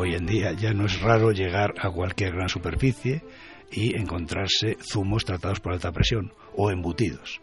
hoy 0.00 0.14
en 0.14 0.26
día 0.26 0.52
ya 0.52 0.72
no 0.72 0.86
es 0.86 1.00
raro 1.00 1.30
llegar 1.32 1.74
a 1.78 1.90
cualquier 1.90 2.32
gran 2.32 2.48
superficie 2.48 3.22
y 3.70 3.96
encontrarse 3.96 4.76
zumos 4.82 5.24
tratados 5.24 5.60
por 5.60 5.72
alta 5.72 5.92
presión 5.92 6.32
o 6.56 6.70
embutidos 6.70 7.40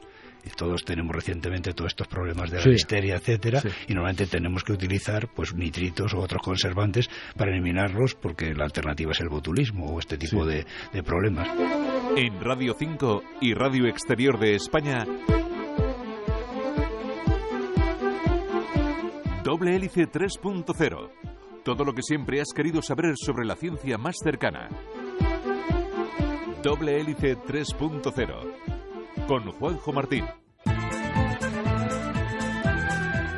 todos 0.56 0.86
tenemos 0.86 1.16
recientemente 1.16 1.74
todos 1.74 1.92
estos 1.92 2.08
problemas 2.08 2.50
de 2.50 2.64
la 2.64 2.74
histeria, 2.74 3.16
etcétera, 3.16 3.62
y 3.88 3.94
normalmente 3.94 4.28
tenemos 4.28 4.64
que 4.64 4.74
utilizar 4.74 5.28
pues 5.34 5.54
nitritos 5.54 6.14
o 6.14 6.20
otros 6.20 6.42
conservantes 6.42 7.10
para 7.36 7.52
eliminarlos 7.52 8.16
porque 8.16 8.54
la 8.54 8.66
alternativa 8.66 9.12
es 9.12 9.20
el 9.20 9.30
botulismo 9.30 9.88
o 9.88 10.00
este 10.00 10.18
tipo 10.18 10.46
de, 10.46 10.66
de 10.94 11.04
problemas. 11.04 11.50
En 12.16 12.40
Radio 12.40 12.76
5 12.78 13.24
y 13.42 13.54
Radio 13.54 13.88
Exterior 13.88 14.40
de 14.40 14.56
España 14.56 15.06
Doble 19.44 19.76
Hélice 19.76 20.10
3.0. 20.10 21.27
Todo 21.68 21.84
lo 21.84 21.92
que 21.92 22.02
siempre 22.02 22.40
has 22.40 22.54
querido 22.56 22.82
saber 22.82 23.16
sobre 23.18 23.46
la 23.46 23.58
ciencia 23.58 23.98
más 23.98 24.16
cercana. 24.24 24.70
Doble 26.64 26.98
Hélice 26.98 27.36
3.0 27.40 29.28
con 29.28 29.52
Juanjo 29.52 29.92
Martín. 29.92 30.24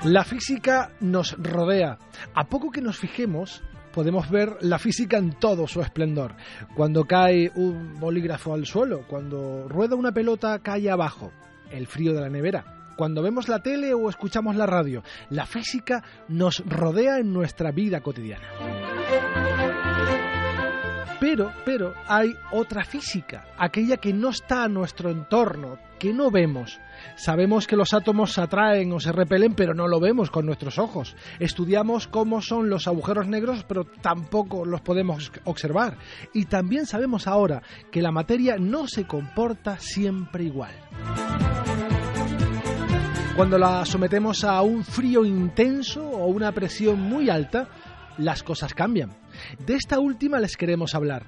La 0.04 0.24
física 0.26 0.92
nos 1.00 1.36
rodea. 1.40 1.98
A 2.36 2.44
poco 2.44 2.70
que 2.70 2.82
nos 2.82 3.00
fijemos, 3.00 3.64
podemos 3.92 4.30
ver 4.30 4.58
la 4.62 4.78
física 4.78 5.18
en 5.18 5.32
todo 5.32 5.66
su 5.66 5.82
esplendor. 5.82 6.36
Cuando 6.76 7.06
cae 7.06 7.52
un 7.56 8.00
bolígrafo 8.00 8.54
al 8.54 8.68
suelo, 8.68 9.08
cuando 9.08 9.68
rueda 9.68 9.96
una 9.96 10.12
pelota 10.12 10.60
cae 10.60 10.92
abajo, 10.92 11.32
el 11.72 11.88
frío 11.88 12.14
de 12.14 12.22
la 12.22 12.30
nevera, 12.30 12.79
cuando 13.00 13.22
vemos 13.22 13.48
la 13.48 13.60
tele 13.60 13.94
o 13.94 14.10
escuchamos 14.10 14.58
la 14.58 14.66
radio. 14.66 15.04
La 15.30 15.46
física 15.46 16.04
nos 16.28 16.62
rodea 16.66 17.20
en 17.20 17.32
nuestra 17.32 17.72
vida 17.72 18.02
cotidiana. 18.02 18.46
Pero, 21.22 21.54
pero 21.64 21.94
hay 22.10 22.36
otra 22.52 22.84
física, 22.84 23.46
aquella 23.58 23.96
que 23.96 24.12
no 24.12 24.32
está 24.32 24.66
a 24.66 24.68
nuestro 24.68 25.12
entorno, 25.12 25.78
que 25.98 26.12
no 26.12 26.30
vemos. 26.30 26.82
Sabemos 27.16 27.68
que 27.68 27.78
los 27.78 27.94
átomos 27.94 28.34
se 28.34 28.42
atraen 28.42 28.92
o 28.92 29.00
se 29.00 29.14
repelen, 29.14 29.54
pero 29.54 29.74
no 29.74 29.88
lo 29.88 30.02
vemos 30.02 30.30
con 30.30 30.46
nuestros 30.46 30.78
ojos. 30.78 31.16
Estudiamos 31.40 32.06
cómo 32.10 32.42
son 32.42 32.70
los 32.70 32.86
agujeros 32.86 33.30
negros, 33.30 33.64
pero 33.66 33.86
tampoco 33.86 34.66
los 34.66 34.82
podemos 34.82 35.32
observar. 35.46 35.98
Y 36.34 36.48
también 36.48 36.86
sabemos 36.86 37.28
ahora 37.28 37.62
que 37.92 38.02
la 38.02 38.12
materia 38.12 38.58
no 38.58 38.90
se 38.90 39.08
comporta 39.08 39.78
siempre 39.80 40.44
igual. 40.44 40.74
Cuando 43.40 43.58
la 43.58 43.86
sometemos 43.86 44.44
a 44.44 44.62
un 44.64 44.84
frío 44.84 45.24
intenso 45.24 46.06
o 46.06 46.28
una 46.28 46.52
presión 46.52 47.00
muy 47.00 47.30
alta, 47.30 47.70
las 48.18 48.44
cosas 48.44 48.74
cambian. 48.74 49.16
De 49.66 49.76
esta 49.76 49.98
última 49.98 50.42
les 50.42 50.58
queremos 50.58 50.94
hablar, 50.94 51.26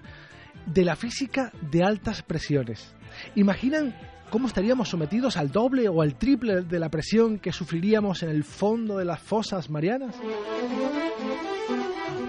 de 0.66 0.84
la 0.84 0.98
física 0.98 1.54
de 1.72 1.86
altas 1.86 2.22
presiones. 2.22 2.94
¿Imaginan 3.36 3.96
cómo 4.30 4.48
estaríamos 4.48 4.90
sometidos 4.90 5.38
al 5.38 5.54
doble 5.54 5.88
o 5.88 6.02
al 6.02 6.18
triple 6.18 6.64
de 6.64 6.80
la 6.80 6.90
presión 6.90 7.40
que 7.40 7.54
sufriríamos 7.54 8.24
en 8.24 8.30
el 8.30 8.44
fondo 8.44 8.98
de 8.98 9.06
las 9.06 9.22
fosas 9.22 9.70
marianas? 9.70 10.14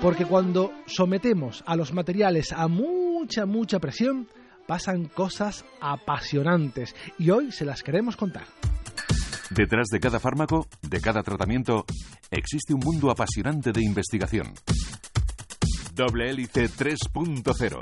Porque 0.01 0.27
cuando 0.27 0.71
sometemos 0.87 1.65
a 1.67 1.75
los 1.75 1.93
materiales 1.93 2.53
a 2.53 2.69
mucha, 2.69 3.47
mucha 3.47 3.81
presión, 3.81 4.29
pasan 4.69 5.07
cosas 5.07 5.65
apasionantes 5.81 6.95
y 7.19 7.31
hoy 7.31 7.51
se 7.51 7.65
las 7.65 7.83
queremos 7.83 8.17
contar. 8.17 8.45
Detrás 9.55 9.89
de 9.89 10.01
cada 10.01 10.19
fármaco, 10.19 10.67
de 10.81 11.01
cada 11.03 11.23
tratamiento, 11.23 11.85
existe 12.31 12.73
un 12.73 12.81
mundo 12.81 13.11
apasionante 13.11 13.71
de 13.71 13.85
investigación. 13.85 14.55
Doble 15.95 16.31
Hélice 16.31 16.71
3.0 16.71 17.81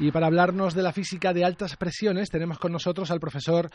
y 0.00 0.12
para 0.12 0.28
hablarnos 0.28 0.74
de 0.74 0.82
la 0.82 0.92
física 0.92 1.32
de 1.32 1.44
altas 1.44 1.76
presiones 1.76 2.30
tenemos 2.30 2.60
con 2.60 2.70
nosotros 2.70 3.10
al 3.10 3.18
profesor 3.18 3.68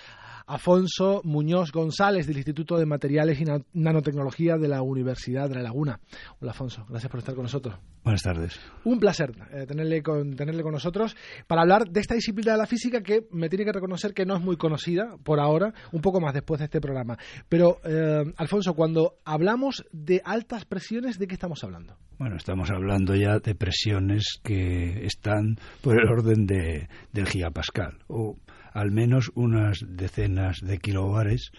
Afonso 0.47 1.19
Muñoz 1.25 1.73
González 1.73 2.27
del 2.27 2.37
Instituto 2.37 2.77
de 2.77 2.85
Materiales 2.85 3.41
y 3.41 3.45
Nanotecnología 3.73 4.55
de 4.55 4.69
la 4.69 4.81
Universidad 4.81 5.49
de 5.49 5.55
La 5.55 5.63
Laguna. 5.63 5.99
Hola 6.39 6.51
Afonso, 6.51 6.85
gracias 6.87 7.11
por 7.11 7.19
estar 7.19 7.35
con 7.35 7.43
nosotros. 7.43 7.75
Buenas 8.03 8.21
tardes. 8.21 8.59
Un 8.83 8.99
placer 8.99 9.31
eh, 9.53 9.65
tenerle, 9.65 10.03
con, 10.03 10.35
tenerle 10.35 10.61
con 10.61 10.73
nosotros 10.73 11.15
para 11.47 11.61
hablar 11.61 11.87
de 11.89 12.01
esta 12.01 12.15
disciplina 12.15 12.51
de 12.51 12.57
la 12.57 12.65
física 12.65 13.01
que 13.01 13.27
me 13.31 13.47
tiene 13.47 13.63
que 13.63 13.71
reconocer 13.71 14.13
que 14.13 14.25
no 14.25 14.35
es 14.35 14.41
muy 14.41 14.57
conocida 14.57 15.15
por 15.23 15.39
ahora, 15.39 15.73
un 15.93 16.01
poco 16.01 16.19
más 16.19 16.33
después 16.33 16.59
de 16.59 16.65
este 16.65 16.81
programa. 16.81 17.17
Pero, 17.47 17.79
eh, 17.85 18.23
Alfonso, 18.35 18.73
cuando 18.73 19.15
hablamos 19.23 19.85
de 19.93 20.21
altas 20.25 20.65
presiones, 20.65 21.17
¿de 21.17 21.27
qué 21.27 21.35
estamos 21.35 21.63
hablando? 21.63 21.95
Bueno, 22.19 22.35
estamos 22.35 22.69
hablando 22.71 23.15
ya 23.15 23.39
de 23.39 23.55
presiones 23.55 24.39
que 24.43 25.05
están 25.05 25.55
por 25.81 25.97
el 25.97 26.05
orden 26.09 26.45
de, 26.45 26.89
del 27.13 27.27
gigapascal, 27.27 27.99
o 28.07 28.37
al 28.73 28.91
menos 28.91 29.31
unas 29.33 29.79
decenas 29.87 30.59
de 30.59 30.77
kilobares. 30.77 31.51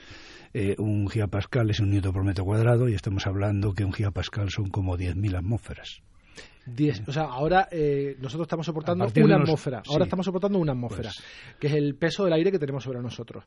Eh, 0.53 0.75
un 0.78 1.09
gigapascal 1.09 1.71
es 1.71 1.81
un 1.81 1.91
newton 1.91 2.12
por 2.12 2.25
metro 2.25 2.44
cuadrado 2.44 2.88
y 2.91 2.94
estamos 2.94 3.26
hablando 3.26 3.72
que 3.72 3.84
un 3.84 3.94
gigapascal 3.94 4.50
son 4.50 4.69
como 4.69 4.99
10.000 4.99 5.38
atmósferas. 5.38 6.03
O 7.06 7.12
sea, 7.12 7.25
ahora 7.25 7.69
eh, 7.70 8.16
nosotros 8.20 8.47
estamos 8.47 8.66
soportando 8.66 9.06
una 9.16 9.36
atmósfera. 9.36 9.82
Ahora 9.86 10.04
estamos 10.04 10.26
soportando 10.26 10.58
una 10.58 10.72
atmósfera, 10.72 11.10
pues 11.14 11.58
que 11.58 11.66
es 11.66 11.75
el 11.75 11.94
peso 11.97 12.25
del 12.25 12.32
aire 12.34 12.50
que 12.50 12.58
tenemos 12.58 12.82
sobre 12.82 13.00
nosotros. 13.00 13.44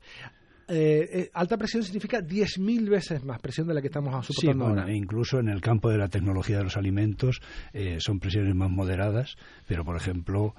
Eh, 0.69 1.09
eh, 1.13 1.29
alta 1.33 1.55
presión 1.55 1.81
significa 1.81 2.19
10.000 2.19 2.89
veces 2.89 3.23
más 3.23 3.39
presión 3.39 3.67
de 3.67 3.73
la 3.73 3.79
que 3.79 3.87
estamos 3.87 4.25
soportando 4.25 4.65
sí, 4.65 4.73
bueno, 4.73 4.91
Incluso 4.91 5.39
en 5.39 5.47
el 5.47 5.61
campo 5.61 5.89
de 5.89 5.97
la 5.97 6.09
tecnología 6.09 6.57
de 6.57 6.65
los 6.65 6.75
alimentos 6.75 7.39
eh, 7.71 7.99
son 8.01 8.19
presiones 8.19 8.53
más 8.53 8.69
moderadas, 8.69 9.37
pero 9.65 9.85
por 9.85 9.95
ejemplo, 9.95 10.55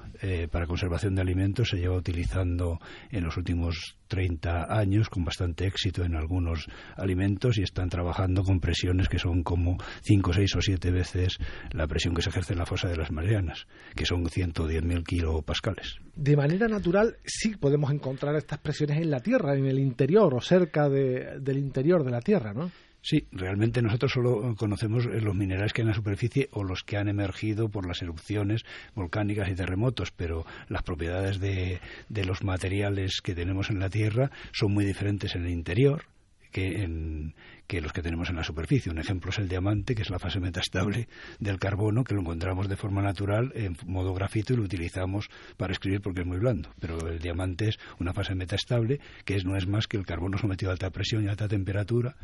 para 0.51 0.67
conservación 0.67 1.15
de 1.15 1.21
alimentos 1.21 1.69
se 1.69 1.77
lleva 1.77 1.97
utilizando 1.97 2.79
en 3.11 3.25
los 3.25 3.37
últimos 3.37 3.98
30 4.09 4.77
años 4.77 5.09
con 5.09 5.25
bastante 5.25 5.67
éxito 5.67 6.05
en 6.05 6.17
algunos 6.17 6.67
alimentos 6.97 7.59
y 7.59 7.63
están 7.63 7.89
trabajando 7.89 8.43
con 8.43 8.61
presiones 8.61 9.09
que 9.09 9.19
son 9.19 9.43
como 9.43 9.77
5, 10.03 10.33
6 10.33 10.57
o 10.57 10.61
7 10.61 10.91
veces 10.91 11.39
la 11.71 11.87
presión 11.87 12.15
que 12.15 12.23
se 12.23 12.31
ejerce 12.31 12.55
en 12.55 12.59
la 12.59 12.67
fosa 12.67 12.89
de 12.89 12.97
las 12.97 13.13
Marianas, 13.13 13.67
que 13.95 14.07
son 14.07 14.25
110.000 14.25 15.05
kilopascales. 15.05 15.99
De 16.17 16.37
manera 16.37 16.67
natural 16.67 17.17
sí 17.25 17.57
podemos 17.57 17.93
encontrar 17.93 18.35
estas 18.37 18.59
presiones 18.59 18.99
en 18.99 19.11
la 19.11 19.21
Tierra, 19.21 19.55
en 19.55 19.67
el 19.67 19.79
interior 19.79 20.35
o 20.35 20.41
cerca 20.41 20.89
del 20.89 21.59
interior 21.59 22.05
de 22.05 22.11
la 22.11 22.21
Tierra, 22.21 22.53
¿no? 22.53 22.71
Sí, 23.01 23.27
realmente 23.31 23.81
nosotros 23.81 24.13
solo 24.13 24.55
conocemos 24.57 25.07
los 25.07 25.35
minerales 25.35 25.73
que 25.73 25.83
hay 25.83 25.85
en 25.85 25.91
la 25.91 25.95
superficie 25.95 26.49
o 26.53 26.65
los 26.65 26.83
que 26.83 26.97
han 26.97 27.09
emergido 27.09 27.69
por 27.69 27.87
las 27.87 28.03
erupciones 28.03 28.65
volcánicas 28.95 29.49
y 29.49 29.55
terremotos, 29.55 30.11
pero 30.11 30.45
las 30.69 30.83
propiedades 30.83 31.39
de, 31.39 31.81
de 32.09 32.25
los 32.25 32.43
materiales 32.43 33.21
que 33.23 33.35
tenemos 33.35 33.71
en 33.71 33.79
la 33.79 33.89
Tierra 33.89 34.31
son 34.53 34.73
muy 34.73 34.85
diferentes 34.85 35.35
en 35.37 35.45
el 35.45 35.51
interior 35.51 36.05
que, 36.51 36.83
en, 36.83 37.35
que 37.67 37.81
los 37.81 37.93
que 37.93 38.03
tenemos 38.03 38.31
en 38.31 38.37
la 38.37 38.45
superficie. 38.45 38.91
Un 38.91 38.99
ejemplo 38.99 39.31
es 39.31 39.39
el 39.39 39.49
diamante, 39.49 39.95
que 39.95 40.03
es 40.03 40.11
la 40.11 40.19
fase 40.19 40.41
metastable 40.41 41.09
del 41.39 41.59
carbono, 41.59 42.05
que 42.05 42.15
lo 42.15 42.21
encontramos 42.21 42.69
de 42.69 42.77
forma 42.77 43.03
natural 43.03 43.53
en 43.55 43.77
modo 43.87 44.15
grafito 44.15 44.53
y 44.53 44.57
lo 44.57 44.63
utilizamos 44.63 45.29
para 45.57 45.73
escribir 45.73 46.01
porque 46.01 46.23
es 46.23 46.27
muy 46.27 46.39
blando. 46.39 46.71
Pero 46.81 47.09
el 47.09 47.19
diamante 47.19 47.69
es 47.69 47.79
una 47.99 48.13
fase 48.13 48.35
metastable, 48.35 49.01
que 49.25 49.37
es, 49.37 49.45
no 49.45 49.57
es 49.57 49.67
más 49.67 49.87
que 49.87 49.97
el 49.97 50.07
carbono 50.07 50.39
sometido 50.39 50.71
a 50.71 50.73
alta 50.73 50.91
presión 50.91 51.25
y 51.25 51.29
alta 51.29 51.49
temperatura, 51.49 52.17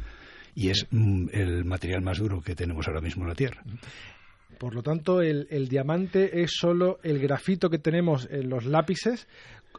y 0.54 0.70
es 0.70 0.86
mm, 0.90 1.28
el 1.32 1.64
material 1.64 2.02
más 2.02 2.18
duro 2.18 2.40
que 2.40 2.54
tenemos 2.54 2.86
ahora 2.86 3.00
mismo 3.00 3.24
en 3.24 3.28
la 3.28 3.34
Tierra. 3.34 3.62
Por 4.58 4.74
lo 4.74 4.82
tanto, 4.82 5.20
el, 5.20 5.46
el, 5.50 5.68
diamante 5.68 6.42
es 6.42 6.52
solo 6.54 7.00
el 7.02 7.18
grafito 7.18 7.68
que 7.68 7.78
tenemos 7.78 8.28
en 8.30 8.48
los 8.48 8.64
lápices 8.64 9.26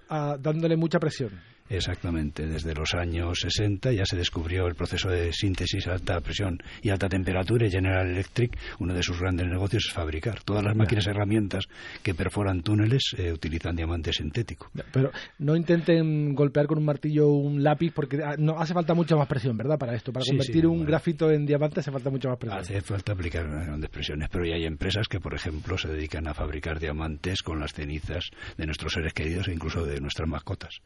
ah, 0.09 0.37
dándole 0.39 0.75
mucha 0.75 0.99
presión. 0.99 1.31
Exactamente, 1.67 2.45
desde 2.45 2.75
los 2.75 2.93
años 2.93 3.39
60 3.41 3.91
ya 3.91 4.05
se 4.05 4.15
descubrió 4.15 4.67
el 4.67 4.75
proceso 4.75 5.09
de 5.09 5.33
síntesis 5.33 5.87
a 5.87 5.93
alta 5.93 6.21
presión 6.21 6.59
y 6.83 6.89
alta 6.89 7.09
temperatura 7.09 7.65
y 7.65 7.71
General 7.71 8.07
Electric, 8.07 8.55
uno 8.79 8.93
de 8.93 9.01
sus 9.01 9.19
grandes 9.19 9.47
negocios 9.47 9.85
es 9.87 9.93
fabricar. 9.93 10.43
Todas 10.43 10.63
las 10.63 10.75
máquinas 10.75 11.07
y 11.07 11.09
herramientas 11.09 11.65
que 12.03 12.13
perforan 12.13 12.61
túneles 12.61 13.15
eh, 13.17 13.31
utilizan 13.31 13.75
diamante 13.75 14.13
sintético. 14.13 14.69
Pero 14.91 15.11
no 15.39 15.55
intenten 15.55 16.35
golpear 16.35 16.67
con 16.67 16.77
un 16.77 16.85
martillo 16.85 17.29
un 17.29 17.63
lápiz 17.63 17.91
porque 17.93 18.19
ah, 18.23 18.35
no 18.37 18.59
hace 18.59 18.73
falta 18.73 18.93
mucha 18.93 19.15
más 19.15 19.27
presión, 19.27 19.57
¿verdad? 19.57 19.79
Para 19.79 19.95
esto, 19.95 20.13
para 20.13 20.25
convertir 20.25 20.67
un 20.67 20.85
grafito 20.85 21.31
en 21.31 21.47
diamante 21.47 21.79
hace 21.79 21.91
falta 21.91 22.11
mucha 22.11 22.29
más 22.29 22.37
presión. 22.37 22.59
Hace 22.59 22.81
falta 22.81 23.13
aplicar 23.13 23.47
grandes 23.47 23.89
presiones, 23.89 24.29
pero 24.29 24.45
ya 24.45 24.53
hay 24.53 24.65
empresas 24.65 25.07
que, 25.07 25.19
por 25.19 25.33
ejemplo, 25.33 25.79
se 25.79 25.87
dedican 25.87 26.27
a 26.27 26.35
fabricar 26.35 26.79
diamantes 26.79 27.41
con 27.41 27.59
las 27.59 27.73
cenizas 27.73 28.29
de 28.55 28.65
nuestros 28.67 28.93
seres 28.93 29.13
queridos 29.13 29.47
e 29.47 29.53
incluso 29.53 29.83
de 29.83 29.99
nuestras 29.99 30.29
mascotas 30.29 30.81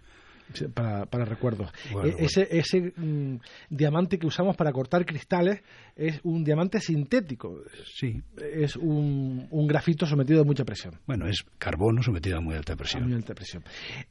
para, 0.73 1.05
para 1.05 1.25
recuerdos. 1.25 1.71
E, 2.03 2.25
ese, 2.25 2.47
ese 2.51 2.93
mm, 2.95 3.39
diamante 3.69 4.17
que 4.17 4.27
usamos 4.27 4.55
para 4.55 4.71
cortar 4.71 5.05
cristales 5.05 5.61
es 5.95 6.19
un 6.23 6.43
diamante 6.43 6.79
sintético. 6.79 7.61
Sí. 7.95 8.21
Es 8.37 8.75
un, 8.75 9.47
un 9.49 9.67
grafito 9.67 10.05
sometido 10.05 10.41
a 10.41 10.45
mucha 10.45 10.65
presión. 10.65 10.95
Bueno, 11.05 11.27
es 11.27 11.43
carbono 11.57 12.01
sometido 12.01 12.37
a 12.37 12.41
muy 12.41 12.55
alta 12.55 12.75
presión. 12.75 13.03
muy 13.03 13.13
alta 13.13 13.33
presión. 13.33 13.63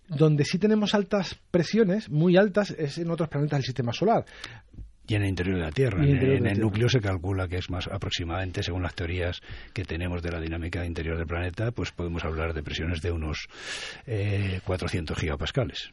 Donde 0.09 0.45
sí 0.45 0.59
tenemos 0.59 0.95
altas 0.95 1.39
presiones, 1.51 2.11
muy 2.11 2.37
altas, 2.37 2.71
es 2.71 2.99
en 2.99 3.11
otros 3.11 3.29
planetas 3.29 3.59
del 3.59 3.65
sistema 3.65 3.93
solar. 3.93 4.25
Y 5.07 5.15
en 5.15 5.23
el 5.23 5.29
interior 5.31 5.57
de 5.57 5.63
la 5.63 5.73
Tierra. 5.73 6.05
En, 6.05 6.47
el 6.47 6.61
núcleo 6.61 6.91
se 6.91 7.01
calcula 7.01 7.49
que 7.49 7.57
es 7.57 7.71
más 7.71 7.89
aproximadamente, 7.89 8.63
según 8.63 8.83
las 8.83 8.95
teorías 8.95 9.41
que 9.73 9.85
tenemos 9.85 10.23
de 10.23 10.31
la 10.31 10.39
dinámica 10.39 10.85
interior 10.85 11.17
del 11.17 11.27
planeta, 11.27 11.73
pues 11.73 11.93
podemos 11.93 12.23
hablar 12.25 12.53
de 12.53 12.63
presiones 12.63 13.01
de 13.01 13.11
unos 13.11 13.49
eh, 14.07 14.61
400 14.67 15.17
gigapascales 15.17 15.93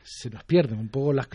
se 0.03 0.29
nos 0.29 0.43
pierden 0.43 0.79
un 0.79 0.89
poco 0.89 1.13
las, 1.13 1.27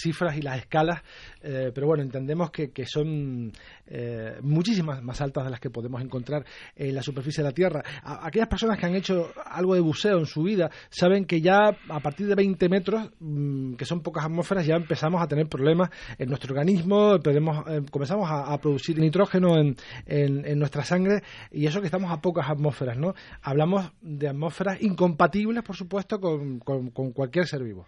cifras 0.00 0.36
y 0.36 0.42
las 0.42 0.58
escalas, 0.58 1.02
eh, 1.42 1.70
pero 1.74 1.86
bueno, 1.86 2.02
entendemos 2.02 2.50
que, 2.50 2.70
son 2.86 3.52
eh, 3.86 4.38
muchísimas 4.42 5.02
más 5.02 5.20
altas 5.20 5.44
de 5.44 5.50
las 5.50 5.60
que 5.60 5.70
podemos 5.70 6.00
encontrar 6.02 6.44
en 6.74 6.94
la 6.94 7.02
superficie 7.02 7.42
de 7.42 7.50
la 7.50 7.54
Tierra. 7.54 7.82
aquellas 8.02 8.48
personas 8.48 8.78
que 8.78 8.86
han 8.86 8.94
hecho 8.94 9.32
algo 9.44 9.74
de 9.74 9.80
buceo 9.80 10.18
en 10.18 10.26
su 10.26 10.42
vida 10.42 10.70
saben 10.90 11.24
que 11.24 11.40
ya 11.40 11.76
a 11.88 12.00
partir 12.00 12.26
de 12.26 12.34
20 12.34 12.68
metros, 12.68 13.10
mm, 13.20 13.74
que 13.74 13.84
son 13.84 14.00
pocas 14.00 14.24
atmósferas, 14.24 14.66
ya 14.66 14.76
empezamos 14.76 15.22
a 15.22 15.28
tener 15.28 15.48
problemas 15.48 15.90
en 16.18 16.28
nuestro 16.28 16.52
organismo, 16.52 17.16
eh, 17.16 17.82
comenzamos 17.90 18.28
a, 18.30 18.52
producir 18.62 18.98
nitrógeno 18.98 19.58
en, 19.58 19.76
en, 20.06 20.58
nuestra 20.58 20.84
sangre 20.84 21.22
y 21.50 21.66
eso 21.66 21.80
que 21.80 21.86
estamos 21.86 22.12
a 22.12 22.20
pocas 22.20 22.48
atmósferas, 22.48 22.96
¿no? 22.96 23.14
Hablamos 23.42 23.90
de 24.00 24.28
atmósferas 24.28 24.80
incompatibles, 24.82 25.64
por 25.64 25.74
supuesto, 25.74 26.20
con 26.20 26.60
cualquier 26.60 27.46
ser 27.46 27.62
vivo. 27.64 27.81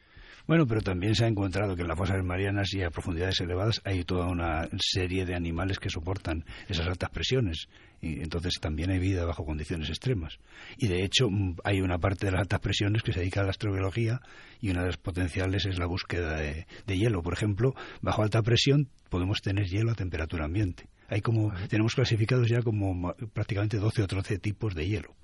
Bueno, 0.46 0.66
pero 0.66 0.82
también 0.82 1.14
se 1.14 1.24
ha 1.24 1.28
encontrado 1.28 1.74
que 1.74 1.82
en 1.82 1.88
las 1.88 1.96
fosas 1.96 2.22
marianas 2.22 2.74
y 2.74 2.82
a 2.82 2.90
profundidades 2.90 3.40
elevadas 3.40 3.80
hay 3.84 4.04
toda 4.04 4.26
una 4.26 4.68
serie 4.78 5.24
de 5.24 5.34
animales 5.34 5.78
que 5.78 5.88
soportan 5.88 6.44
esas 6.68 6.86
altas 6.86 7.08
presiones. 7.08 7.68
Y 8.02 8.20
entonces 8.20 8.60
también 8.60 8.90
hay 8.90 8.98
vida 8.98 9.24
bajo 9.24 9.46
condiciones 9.46 9.88
extremas. 9.88 10.38
Y 10.76 10.88
de 10.88 11.02
hecho 11.02 11.30
mm, 11.30 11.56
hay 11.64 11.80
una 11.80 11.98
parte 11.98 12.26
de 12.26 12.32
las 12.32 12.42
altas 12.42 12.60
presiones 12.60 13.02
que 13.02 13.14
se 13.14 13.20
dedica 13.20 13.40
a 13.40 13.44
la 13.44 13.50
astrobiología 13.50 14.20
y 14.60 14.70
una 14.70 14.80
de 14.80 14.88
las 14.88 14.98
potenciales 14.98 15.64
es 15.64 15.78
la 15.78 15.86
búsqueda 15.86 16.36
de, 16.36 16.66
hielo. 16.86 17.22
Por 17.22 17.32
ejemplo, 17.32 17.74
bajo 18.02 18.22
alta 18.22 18.42
presión 18.42 18.90
podemos 19.08 19.40
tener 19.40 19.66
hielo 19.66 19.92
a 19.92 19.94
temperatura 19.94 20.44
ambiente. 20.44 20.88
Hay 21.08 21.22
como, 21.22 21.54
tenemos 21.68 21.94
clasificados 21.94 22.48
ya 22.50 22.60
como 22.60 23.14
prácticamente 23.32 23.78
12 23.78 24.02
o 24.02 24.06
13 24.06 24.38
tipos 24.40 24.74
de 24.74 24.88
hielo. 24.88 25.14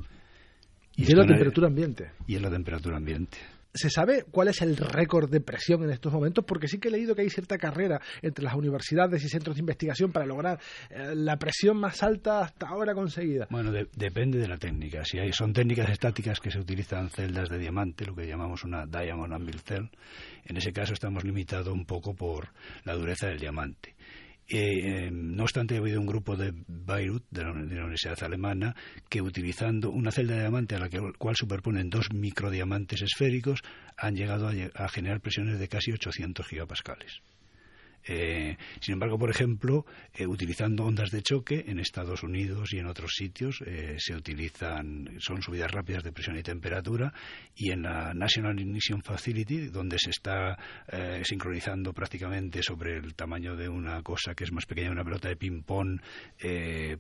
hielo 0.97 1.23
a 1.23 1.27
temperatura 1.27 1.67
ambiente. 1.67 2.11
Hielo 2.27 2.49
a 2.49 2.51
temperatura 2.51 2.97
ambiente. 2.97 3.37
¿Se 3.73 3.89
sabe 3.89 4.25
cuál 4.31 4.49
es 4.49 4.63
el 4.63 4.77
récord 4.77 5.31
de 5.31 5.41
presión 5.41 5.85
en 5.85 5.91
estos 5.91 6.13
momentos? 6.13 6.45
Porque 6.45 6.67
sí 6.67 6.79
que 6.79 6.89
he 6.89 6.91
leído 6.91 7.15
que 7.15 7.23
hay 7.23 7.31
cierta 7.31 7.57
carrera 7.57 8.01
entre 8.21 8.45
las 8.45 8.55
universidades 8.55 9.23
y 9.25 9.29
centros 9.29 9.57
de 9.57 9.61
investigación 9.61 10.11
para 10.11 10.27
lograr 10.27 10.59
eh, 10.91 11.13
la 11.15 11.37
presión 11.37 11.77
más 11.77 12.03
alta 12.03 12.41
hasta 12.41 12.67
ahora 12.67 12.95
conseguida. 12.95 13.47
Bueno, 13.49 13.71
depende 13.71 14.39
de 14.39 14.49
la 14.49 14.59
técnica. 14.59 15.05
Si 15.05 15.19
hay, 15.19 15.33
son 15.33 15.53
técnicas 15.53 15.89
estáticas 15.89 16.41
que 16.41 16.51
se 16.51 16.59
utilizan 16.59 17.11
celdas 17.11 17.49
de 17.49 17.59
diamante, 17.59 18.05
lo 18.05 18.15
que 18.15 18.27
llamamos 18.27 18.65
una 18.65 18.87
diamond 18.87 19.33
anvil 19.33 19.61
cell, 19.61 19.87
en 20.47 20.57
ese 20.57 20.73
caso 20.73 20.93
estamos 20.93 21.23
limitados 21.23 21.73
un 21.73 21.85
poco 21.85 22.15
por 22.15 22.49
la 22.85 22.95
dureza 22.95 23.29
del 23.29 23.39
diamante. 23.39 23.95
Eh, 24.53 25.11
no 25.13 25.45
obstante, 25.45 25.77
ha 25.77 25.79
habido 25.79 26.01
un 26.01 26.07
grupo 26.07 26.37
de 26.37 26.53
Beirut, 26.67 27.25
de 27.31 27.45
la, 27.45 27.53
Universidad 27.53 28.21
Alemana, 28.25 28.75
que 29.09 29.23
utilizando 29.23 29.91
una 29.91 30.11
celda 30.11 30.35
de 30.35 30.41
diamante 30.41 30.75
a 30.75 30.81
la 30.81 30.89
cual 31.19 31.37
superponen 31.37 31.89
dos 31.89 32.13
microdiamantes 32.13 33.01
esféricos, 33.03 33.63
han 33.97 34.17
llegado 34.17 34.49
a, 34.49 34.53
a 34.75 34.89
generar 34.89 35.21
presiones 35.21 35.61
de 35.61 35.69
casi 35.69 35.93
800 35.93 36.45
gigapascales. 36.45 37.23
Eh, 38.05 38.57
sin 38.81 38.95
embargo, 38.95 39.19
por 39.19 39.31
ejemplo, 39.31 39.85
eh, 40.15 40.27
utilizando 40.27 40.85
ondas 40.85 41.11
de 41.11 41.23
choque 41.23 41.65
en 41.69 41.79
Estados 41.79 42.23
Unidos 42.23 42.73
y 42.73 42.79
en 42.79 42.87
otros 42.87 43.13
sitios 43.15 43.63
eh, 43.67 43.97
se 43.99 44.15
utilizan, 44.15 45.17
son 45.19 45.43
subidas 45.43 45.71
rápidas 45.71 46.03
de 46.03 46.13
presión 46.13 46.39
y 46.39 46.43
temperatura 46.43 47.13
y 47.55 47.71
en 47.73 47.83
la 47.83 48.15
National 48.15 48.59
Ignition 48.59 49.03
Facility, 49.03 49.69
donde 49.69 49.99
se 49.99 50.11
está 50.11 50.57
sincronizando 51.23 51.93
prácticamente 51.93 52.63
sobre 52.63 52.97
el 52.97 53.15
tamaño 53.15 53.55
de 53.55 53.69
una 53.69 54.03
cosa 54.03 54.35
que 54.35 54.45
es 54.45 54.53
más 54.53 54.67
pequeña 54.67 54.89
que 54.89 54.93
una 54.93 55.05
pelota 55.05 55.29
de 55.29 55.37
ping-pong, 55.37 56.01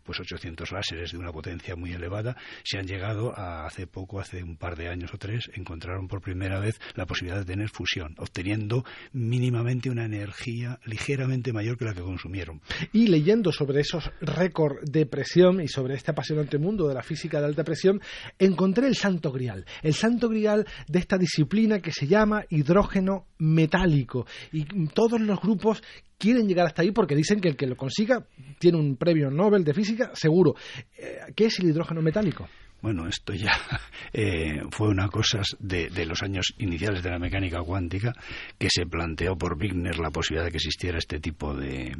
pues 0.02 0.20
800 0.20 0.70
láseres 0.72 1.12
de 1.12 1.18
una 1.18 1.32
potencia 1.32 1.76
muy 1.76 1.92
elevada, 1.92 2.36
se 2.62 2.78
han 2.78 2.86
llegado 2.86 3.36
a 3.36 3.66
hace 3.66 3.86
poco, 3.86 4.20
hace 4.20 4.42
un 4.42 4.56
par 4.56 4.76
de 4.76 4.88
años 4.88 5.12
o 5.14 5.18
tres, 5.18 5.50
encontraron 5.54 6.08
por 6.08 6.20
primera 6.20 6.60
vez 6.60 6.78
la 6.94 7.06
posibilidad 7.06 7.40
de 7.40 7.46
tener 7.46 7.68
fusión, 7.68 8.14
obteniendo 8.18 8.84
mínimamente 9.12 9.90
una 9.90 10.04
energía 10.04 10.78
ligeramente 10.90 11.52
mayor 11.52 11.78
que 11.78 11.84
la 11.84 11.94
que 11.94 12.02
consumieron. 12.02 12.60
Y 12.92 13.06
leyendo 13.06 13.52
sobre 13.52 13.80
esos 13.80 14.10
récords 14.20 14.90
de 14.90 15.06
presión 15.06 15.60
y 15.60 15.68
sobre 15.68 15.94
este 15.94 16.10
apasionante 16.10 16.58
mundo 16.58 16.88
de 16.88 16.94
la 16.94 17.02
física 17.02 17.40
de 17.40 17.46
alta 17.46 17.64
presión, 17.64 18.00
encontré 18.38 18.86
el 18.86 18.96
santo 18.96 19.32
grial, 19.32 19.64
el 19.82 19.94
santo 19.94 20.28
grial 20.28 20.66
de 20.88 20.98
esta 20.98 21.16
disciplina 21.16 21.80
que 21.80 21.92
se 21.92 22.06
llama 22.06 22.44
hidrógeno 22.50 23.26
metálico. 23.38 24.26
Y 24.52 24.64
todos 24.88 25.20
los 25.20 25.40
grupos 25.40 25.82
quieren 26.18 26.46
llegar 26.46 26.66
hasta 26.66 26.82
ahí 26.82 26.92
porque 26.92 27.16
dicen 27.16 27.40
que 27.40 27.48
el 27.48 27.56
que 27.56 27.66
lo 27.66 27.76
consiga 27.76 28.26
tiene 28.58 28.78
un 28.78 28.96
premio 28.96 29.30
Nobel 29.30 29.64
de 29.64 29.74
física 29.74 30.10
seguro. 30.14 30.54
Eh, 30.96 31.32
¿Qué 31.34 31.46
es 31.46 31.58
el 31.60 31.70
hidrógeno 31.70 32.02
metálico? 32.02 32.46
Bueno, 32.82 33.06
esto 33.06 33.34
ya 33.34 33.52
eh, 34.12 34.62
fue 34.70 34.88
una 34.88 35.08
cosa 35.08 35.40
de, 35.58 35.90
de, 35.90 36.06
los 36.06 36.22
años 36.22 36.54
iniciales 36.58 37.02
de 37.02 37.10
la 37.10 37.18
mecánica 37.18 37.60
cuántica 37.62 38.12
que 38.58 38.68
se 38.70 38.86
planteó 38.86 39.36
por 39.36 39.58
Wigner 39.58 39.98
la 39.98 40.10
posibilidad 40.10 40.46
de 40.46 40.50
que 40.50 40.56
existiera 40.58 40.98
este 40.98 41.20
tipo 41.20 41.54
de, 41.54 41.94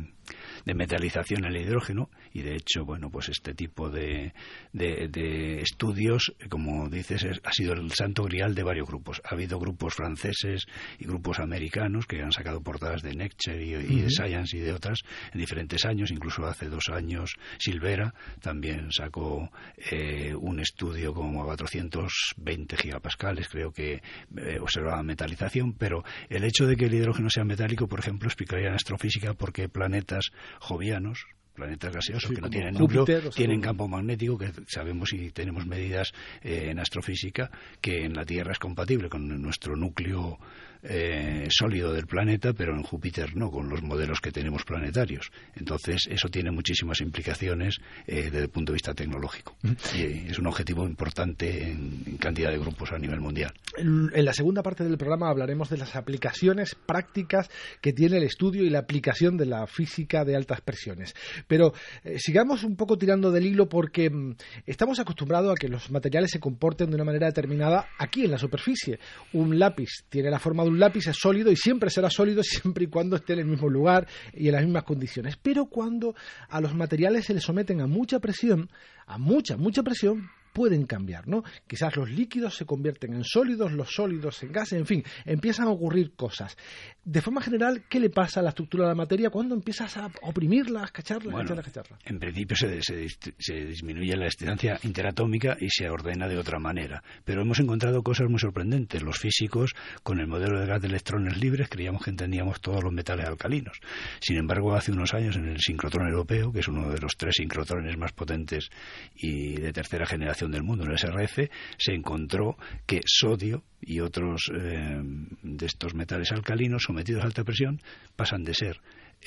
de 0.65 0.75
metalización 0.75 1.45
en 1.45 1.55
el 1.55 1.63
hidrógeno. 1.63 2.11
Y 2.33 2.43
de 2.43 2.57
hecho 2.57 2.85
bueno 2.85 3.11
pues 3.11 3.29
este 3.29 3.55
tipo 3.55 3.91
de, 3.91 4.33
de, 4.73 5.61
estudios 5.61 6.33
como 6.49 6.89
dices 6.89 7.25
ha 7.43 7.53
sido 7.53 7.73
el 7.73 7.91
santo 7.93 8.25
grial 8.25 8.55
de 8.55 8.63
varios 8.63 8.87
grupos. 8.87 9.21
Ha 9.25 9.35
habido 9.35 9.59
grupos 9.59 9.95
franceses 9.95 10.67
y 10.99 11.05
grupos 11.05 11.39
americanos 11.41 12.07
que 12.07 12.23
han 12.23 12.33
sacado 12.33 12.63
portadas 12.63 13.03
de 13.03 13.15
Nature 13.15 13.63
y, 13.65 14.01
de 14.01 14.11
Science 14.11 14.57
y 14.57 14.61
de 14.61 14.73
otras 14.73 15.01
en 15.33 15.41
diferentes 15.41 15.85
años. 15.85 16.11
Incluso 16.11 16.45
hace 16.47 16.69
dos 16.69 16.89
años 16.93 17.35
Silvera 17.59 18.15
también 18.41 18.91
sacó 18.93 19.51
eh, 19.91 20.35
un 20.35 20.61
estudio 20.61 21.13
como 21.13 21.43
a 21.43 21.47
420 21.47 22.77
gigapascales 22.77 23.49
creo 23.49 23.73
que 23.73 24.03
eh, 24.37 24.59
observaba 24.61 25.03
metalización. 25.03 25.75
Pero 25.75 26.05
el 26.29 26.45
hecho 26.45 26.67
de 26.67 26.77
que 26.77 26.87
el 26.87 26.95
hidrógeno 26.95 27.29
sea 27.31 27.45
metálico 27.45 27.89
por 27.89 28.01
ejemplo 28.01 28.29
explicaría 28.29 28.69
en 28.69 28.75
astrofísica 28.75 29.35
por 29.35 29.53
qué 29.53 29.69
planetas 29.69 30.31
jovianos 30.59 31.27
planetas 31.55 31.93
gaseosos 31.93 32.31
que 32.33 32.41
no 32.41 32.49
tienen 32.49 32.75
núcleo, 32.75 33.05
tienen 33.35 33.61
campo 33.61 33.87
magnético, 33.87 34.39
que 34.39 34.51
sabemos 34.67 35.13
y 35.13 35.31
tenemos 35.31 35.67
medidas 35.67 36.13
eh, 36.43 36.69
en 36.71 36.79
astrofísica 36.79 37.51
que 37.81 38.05
en 38.05 38.15
la 38.15 38.25
Tierra 38.25 38.53
es 38.53 38.59
compatible 38.59 39.11
con 39.11 39.29
nuestro 39.43 39.77
núcleo 39.77 40.39
eh, 40.83 41.47
sólido 41.51 41.93
del 41.93 42.07
planeta, 42.07 42.53
pero 42.53 42.75
en 42.75 42.83
Júpiter 42.83 43.37
no, 43.37 43.51
con 43.51 43.69
los 43.69 43.83
modelos 43.83 44.21
que 44.21 44.33
tenemos 44.33 44.65
planetarios. 44.65 45.31
Entonces, 45.57 46.07
eso 46.11 46.29
tiene 46.29 46.51
muchísimas 46.51 47.01
implicaciones 47.01 47.79
eh, 48.07 48.25
desde 48.25 48.43
el 48.43 48.49
punto 48.49 48.73
de 48.73 48.77
vista 48.77 48.95
tecnológico. 48.95 49.57
Y 49.95 50.31
es 50.31 50.39
un 50.39 50.47
objetivo 50.47 50.87
importante 50.87 51.71
en, 51.71 52.17
cantidad 52.19 52.51
de 52.51 52.59
grupos 52.59 52.93
a 52.93 52.99
nivel 52.99 53.21
mundial. 53.21 53.53
En 53.77 54.25
la 54.25 54.33
segunda 54.33 54.63
parte 54.63 54.85
del 54.85 54.99
programa 54.99 55.31
hablaremos 55.31 55.71
de 55.71 55.79
las 55.79 55.97
aplicaciones 55.97 56.75
prácticas 56.75 57.51
que 57.81 57.93
tiene 57.93 58.19
el 58.19 58.25
estudio 58.25 58.65
y 58.65 58.71
la 58.71 58.81
aplicación 58.81 59.37
de 59.37 59.47
la 59.47 59.67
física 59.67 60.25
de 60.25 60.37
altas 60.37 60.61
presiones. 60.61 61.15
Pero 61.47 61.73
eh, 62.05 62.19
sigamos 62.19 62.65
un 62.65 62.77
poco 62.77 62.99
tirando 62.99 63.31
del 63.31 63.47
hilo 63.47 63.69
porque 63.69 64.11
mm, 64.11 64.37
estamos 64.67 64.99
acostumbrados 64.99 65.53
a 65.53 65.55
que 65.55 65.69
los 65.69 65.91
materiales 65.91 66.31
se 66.31 66.41
comporten 66.41 66.91
de 66.91 66.97
una 66.97 67.05
manera 67.05 67.27
determinada 67.27 67.89
aquí 67.99 68.25
en 68.25 68.31
la 68.31 68.39
superficie. 68.39 68.99
Un 69.33 69.59
lápiz 69.59 69.91
tiene 70.09 70.31
la 70.31 70.39
forma 70.39 70.65
de 70.65 70.70
un 70.71 70.81
lápiz 70.81 71.07
es 71.07 71.17
sólido 71.17 71.51
y 71.51 71.57
siempre 71.57 71.91
será 71.91 72.09
sólido 72.11 72.43
siempre 72.45 72.85
y 72.85 72.87
cuando 72.89 73.17
esté 73.17 73.35
en 73.35 73.41
el 73.41 73.47
mismo 73.47 73.69
lugar 73.69 74.07
y 74.33 74.49
en 74.49 74.55
las 74.55 74.65
mismas 74.65 74.85
condiciones. 74.85 75.37
Pero 75.37 75.67
cuando 75.67 76.15
a 76.49 76.61
los 76.61 76.75
materiales 76.75 77.27
se 77.27 77.35
les 77.35 77.43
someten 77.43 77.81
a 77.81 77.87
mucha 77.87 78.19
presión, 78.21 78.71
a 79.07 79.19
mucha, 79.19 79.57
mucha 79.57 79.83
presión, 79.83 80.31
pueden 80.53 80.87
cambiar, 80.87 81.29
¿no? 81.29 81.43
Quizás 81.67 81.97
los 81.97 82.11
líquidos 82.11 82.57
se 82.57 82.65
convierten 82.65 83.15
en 83.15 83.25
sólidos, 83.25 83.73
los 83.73 83.91
sólidos 83.95 84.43
en 84.43 84.53
gases, 84.53 84.79
en 84.79 84.87
fin, 84.87 85.05
empiezan 85.25 85.67
a 85.67 85.71
ocurrir 85.71 86.13
cosas. 86.15 86.57
De 87.05 87.23
forma 87.23 87.41
general, 87.41 87.85
¿qué 87.89 87.99
le 87.99 88.11
pasa 88.11 88.41
a 88.41 88.43
la 88.43 88.51
estructura 88.51 88.85
de 88.85 88.91
la 88.91 88.95
materia 88.95 89.31
cuando 89.31 89.55
empiezas 89.55 89.97
a 89.97 90.11
oprimirla, 90.23 90.85
a 90.85 90.89
cacharla, 90.89 91.33
bueno, 91.33 91.55
a 91.55 91.63
cacharla? 91.63 91.99
En 92.05 92.19
principio 92.19 92.57
se, 92.57 92.81
se, 92.83 93.55
disminuye 93.65 94.17
la 94.17 94.27
distancia 94.27 94.79
interatómica 94.83 95.57
y 95.61 95.69
se 95.71 95.89
ordena 95.89 96.29
de 96.29 96.39
otra 96.39 96.59
manera. 96.59 97.03
Pero 97.25 97.43
hemos 97.43 97.59
encontrado 97.59 98.03
cosas 98.03 98.29
muy 98.29 98.39
sorprendentes. 98.39 99.03
Los 99.03 99.19
físicos, 99.19 99.73
con 100.03 100.21
el 100.21 100.27
modelo 100.27 100.61
de 100.61 100.67
gas 100.67 100.81
de 100.83 100.89
electrones 100.89 101.39
libres, 101.39 101.69
creíamos 101.69 102.05
que 102.05 102.11
entendíamos 102.11 102.61
todos 102.61 102.83
los 102.83 102.93
metales 102.93 103.27
alcalinos. 103.27 103.81
Sin 104.21 104.37
embargo, 104.37 104.75
hace 104.75 104.93
unos 104.93 105.15
años, 105.15 105.37
en 105.37 105.49
el 105.49 105.61
sincrotrón 105.61 106.09
europeo, 106.09 106.53
que 106.53 106.61
es 106.61 106.69
uno 106.69 106.91
de 106.91 107.01
los 107.01 107.17
tres 107.17 107.35
sincrotrones 107.37 107.97
más 107.97 108.13
potentes 108.13 108.71
y 109.15 109.55
de 109.55 109.73
tercera 109.73 110.07
generación, 110.07 110.40
del 110.49 110.63
mundo, 110.63 110.85
en 110.85 110.93
el 110.93 110.99
SRF, 110.99 111.51
se 111.77 111.93
encontró 111.93 112.57
que 112.87 113.01
sodio 113.05 113.65
y 113.81 114.01
otros 114.01 114.51
eh, 114.55 115.01
de 115.43 115.67
estos 115.67 115.95
metales 115.95 116.33
alcalinos 116.33 116.85
sometidos 116.87 117.23
a 117.23 117.27
alta 117.27 117.45
presión 117.45 117.81
pasan 118.17 118.45
de 118.45 118.55
ser 118.55 118.81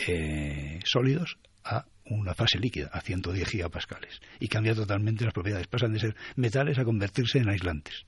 eh, 0.08 0.80
sólidos 0.86 1.38
a 1.64 1.86
una 2.06 2.34
fase 2.34 2.60
líquida, 2.60 2.90
a 2.92 3.02
110 3.02 3.48
gigapascales, 3.48 4.20
y 4.40 4.48
cambia 4.48 4.76
totalmente 4.76 5.24
las 5.24 5.34
propiedades. 5.34 5.68
Pasan 5.68 5.94
de 5.94 6.00
ser 6.00 6.16
metales 6.36 6.78
a 6.78 6.84
convertirse 6.84 7.40
en 7.40 7.50
aislantes. 7.50 8.06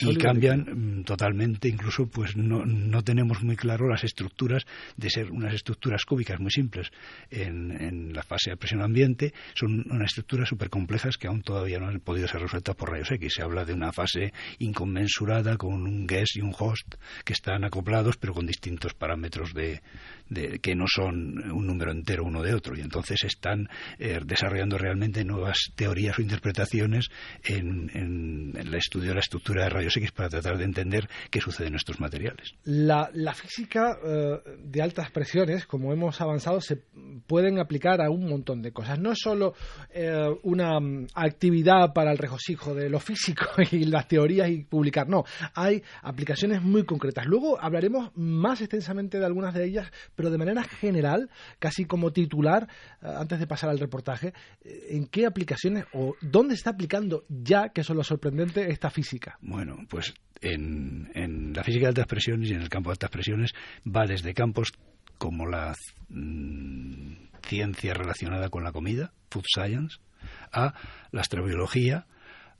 Y 0.00 0.16
cambian 0.16 1.00
mm, 1.00 1.04
totalmente, 1.04 1.68
incluso 1.68 2.06
pues 2.06 2.36
no, 2.36 2.64
no 2.64 3.02
tenemos 3.02 3.42
muy 3.42 3.56
claro 3.56 3.88
las 3.88 4.04
estructuras 4.04 4.64
de 4.96 5.10
ser 5.10 5.30
unas 5.30 5.54
estructuras 5.54 6.04
cúbicas 6.04 6.40
muy 6.40 6.50
simples 6.50 6.90
en, 7.30 7.70
en 7.70 8.12
la 8.12 8.22
fase 8.22 8.50
de 8.50 8.56
presión 8.56 8.82
ambiente, 8.82 9.32
son 9.54 9.84
unas 9.90 10.10
estructuras 10.10 10.48
súper 10.48 10.70
complejas 10.70 11.16
que 11.16 11.26
aún 11.26 11.42
todavía 11.42 11.78
no 11.78 11.88
han 11.88 12.00
podido 12.00 12.28
ser 12.28 12.40
resueltas 12.40 12.74
por 12.76 12.90
rayos 12.90 13.10
X. 13.10 13.34
Se 13.34 13.42
habla 13.42 13.64
de 13.64 13.72
una 13.72 13.92
fase 13.92 14.32
inconmensurada 14.58 15.56
con 15.56 15.86
un 15.86 16.06
guest 16.06 16.36
y 16.36 16.40
un 16.40 16.54
host 16.56 16.94
que 17.24 17.32
están 17.32 17.64
acoplados 17.64 18.16
pero 18.16 18.34
con 18.34 18.46
distintos 18.46 18.94
parámetros 18.94 19.54
de, 19.54 19.80
de 20.28 20.58
que 20.58 20.74
no 20.74 20.84
son 20.86 21.50
un 21.50 21.66
número 21.66 21.92
entero 21.92 22.24
uno 22.24 22.42
de 22.42 22.54
otro 22.54 22.76
y 22.76 22.80
entonces 22.80 23.22
están 23.24 23.68
eh, 23.98 24.20
desarrollando 24.24 24.78
realmente 24.78 25.24
nuevas 25.24 25.58
teorías 25.76 26.18
o 26.18 26.22
interpretaciones 26.22 27.08
en, 27.44 27.90
en, 27.94 28.52
el 28.56 28.74
estudio 28.74 29.10
de 29.10 29.14
la 29.14 29.20
estructura 29.20 29.64
de 29.64 29.70
rayos 29.70 29.96
X 29.96 30.12
para 30.12 30.28
tratar 30.28 30.58
de 30.58 30.64
entender 30.64 31.08
qué 31.30 31.40
sucede 31.40 31.68
en 31.68 31.74
estos 31.74 32.00
materiales. 32.00 32.52
La, 32.64 33.10
la 33.12 33.34
física 33.34 33.98
eh, 34.04 34.40
de 34.62 34.82
altas 34.82 35.10
presiones, 35.10 35.66
como 35.66 35.92
hemos 35.92 36.20
avanzado, 36.20 36.60
se 36.60 36.76
pueden 37.26 37.58
aplicar 37.58 38.00
a 38.00 38.10
un 38.10 38.28
montón 38.28 38.62
de 38.62 38.72
cosas. 38.72 38.98
No 38.98 39.12
es 39.12 39.18
solo 39.20 39.54
eh, 39.90 40.28
una 40.42 40.80
mm, 40.80 41.08
actividad 41.14 41.92
para 41.92 42.12
el 42.12 42.18
regocijo 42.18 42.74
de 42.74 42.88
lo 42.88 43.00
físico 43.00 43.46
y 43.70 43.84
las 43.84 44.08
teorías 44.08 44.48
y 44.48 44.64
publicar, 44.64 45.08
no, 45.08 45.24
hay 45.54 45.82
aplicaciones 46.02 46.62
muy 46.62 46.84
concretas. 46.84 47.26
Luego 47.26 47.60
hablaremos 47.60 48.10
más 48.16 48.60
extensamente 48.60 49.18
de 49.18 49.26
algunas 49.26 49.54
de 49.54 49.64
ellas, 49.64 49.90
pero 50.14 50.30
de 50.30 50.38
manera 50.38 50.62
general, 50.64 51.30
casi 51.58 51.84
como 51.84 52.12
titular, 52.12 52.68
eh, 53.02 53.06
antes 53.16 53.38
de 53.38 53.46
pasar 53.46 53.70
al 53.70 53.78
reportaje, 53.78 54.32
eh, 54.62 54.86
¿en 54.90 55.06
qué 55.06 55.26
aplicaciones 55.26 55.84
o 55.92 56.14
dónde 56.20 56.54
está 56.54 56.70
aplicando 56.70 57.24
ya, 57.28 57.70
que 57.70 57.82
eso 57.82 57.92
es 57.92 57.96
lo 57.96 58.04
sorprendente, 58.04 58.70
esta 58.70 58.90
física? 58.90 59.38
Bueno, 59.40 59.78
pues 59.88 60.14
en, 60.40 61.52
la 61.54 61.64
física 61.64 61.84
de 61.84 61.88
altas 61.88 62.06
presiones 62.06 62.50
y 62.50 62.54
en 62.54 62.62
el 62.62 62.68
campo 62.68 62.90
de 62.90 62.94
altas 62.94 63.10
presiones 63.10 63.52
va 63.86 64.06
desde 64.06 64.34
campos 64.34 64.72
como 65.18 65.46
la 65.46 65.74
mm, 66.08 67.14
ciencia 67.46 67.94
relacionada 67.94 68.48
con 68.48 68.64
la 68.64 68.72
comida, 68.72 69.12
food 69.30 69.44
science, 69.46 69.98
a 70.52 70.74
la 71.10 71.20
astrobiología, 71.20 72.06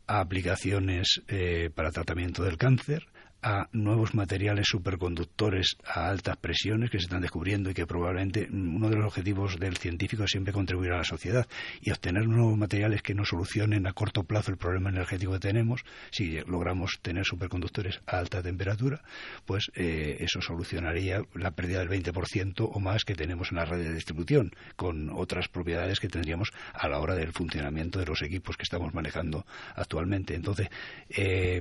a 0.07 0.21
aplicaciones 0.21 1.23
eh, 1.29 1.71
para 1.75 1.91
tratamiento 1.91 2.43
del 2.43 2.59
cáncer, 2.59 3.07
a 3.45 3.69
nuevos 3.73 4.15
materiales 4.15 4.67
superconductores 4.69 5.77
a 5.85 6.09
altas 6.09 6.39
presiones 6.39 6.91
que 6.91 6.99
se 6.99 7.05
están 7.05 7.21
descubriendo 7.21 7.69
y 7.69 7.75
que 7.75 7.87
probablemente 7.87 8.49
uno 8.51 8.89
de 8.89 8.97
los 8.97 9.05
objetivos 9.05 9.61
del 9.61 9.77
científico 9.77 10.25
es 10.25 10.31
siempre 10.31 10.55
contribuir 10.55 10.93
a 10.93 10.97
la 10.97 11.05
sociedad 11.05 11.47
y 11.83 11.91
obtener 11.91 12.27
nuevos 12.27 12.57
materiales 12.57 13.03
que 13.03 13.15
nos 13.15 13.29
solucionen 13.29 13.87
a 13.87 13.93
corto 13.93 14.25
plazo 14.25 14.51
el 14.51 14.57
problema 14.57 14.89
energético 14.89 15.33
que 15.33 15.41
tenemos. 15.41 15.85
Si 16.11 16.41
logramos 16.47 16.99
tener 17.03 17.27
superconductores 17.27 18.01
a 18.07 18.19
alta 18.19 18.43
temperatura, 18.43 19.03
pues 19.45 19.71
eh, 19.75 20.17
eso 20.21 20.41
solucionaría 20.41 21.21
la 21.35 21.51
pérdida 21.51 21.81
del 21.81 21.91
20% 21.91 22.67
o 22.73 22.81
más 22.81 23.05
que 23.05 23.15
tenemos 23.15 23.51
en 23.51 23.59
la 23.59 23.67
red 23.67 23.85
de 23.85 23.93
distribución, 23.93 24.53
con 24.75 25.11
otras 25.11 25.49
propiedades 25.49 26.01
que 26.01 26.09
tendríamos 26.09 26.49
a 26.73 26.89
la 26.89 26.99
hora 26.99 27.15
del 27.15 27.33
funcionamiento 27.33 27.99
de 27.99 28.07
los 28.07 28.23
equipos 28.23 28.57
que 28.57 28.63
estamos 28.63 28.95
manejando 28.95 29.45
actualmente. 29.77 30.35
Entonces, 30.35 30.69
eh, 31.11 31.61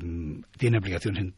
tiene 0.57 0.77
aplicaciones 0.77 1.23
en 1.23 1.33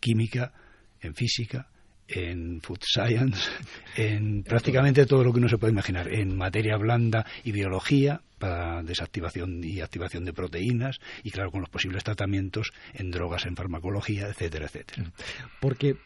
química, 0.00 0.52
en 1.00 1.14
física, 1.14 1.68
en 2.08 2.60
food 2.60 2.80
science, 2.82 3.50
en 3.96 4.42
prácticamente 4.42 5.06
todo 5.06 5.22
lo 5.22 5.32
que 5.32 5.38
uno 5.38 5.48
se 5.48 5.58
puede 5.58 5.72
imaginar, 5.72 6.12
en 6.12 6.36
materia 6.36 6.76
blanda 6.76 7.26
y 7.44 7.52
biología 7.52 8.22
para 8.38 8.82
desactivación 8.82 9.62
y 9.62 9.80
activación 9.80 10.24
de 10.24 10.32
proteínas 10.32 10.98
y 11.22 11.30
claro 11.30 11.50
con 11.50 11.60
los 11.60 11.70
posibles 11.70 12.04
tratamientos 12.04 12.72
en 12.94 13.10
drogas, 13.10 13.46
en 13.46 13.56
farmacología, 13.56 14.28
etcétera, 14.28 14.66
etcétera. 14.66 15.12
Porque 15.60 15.96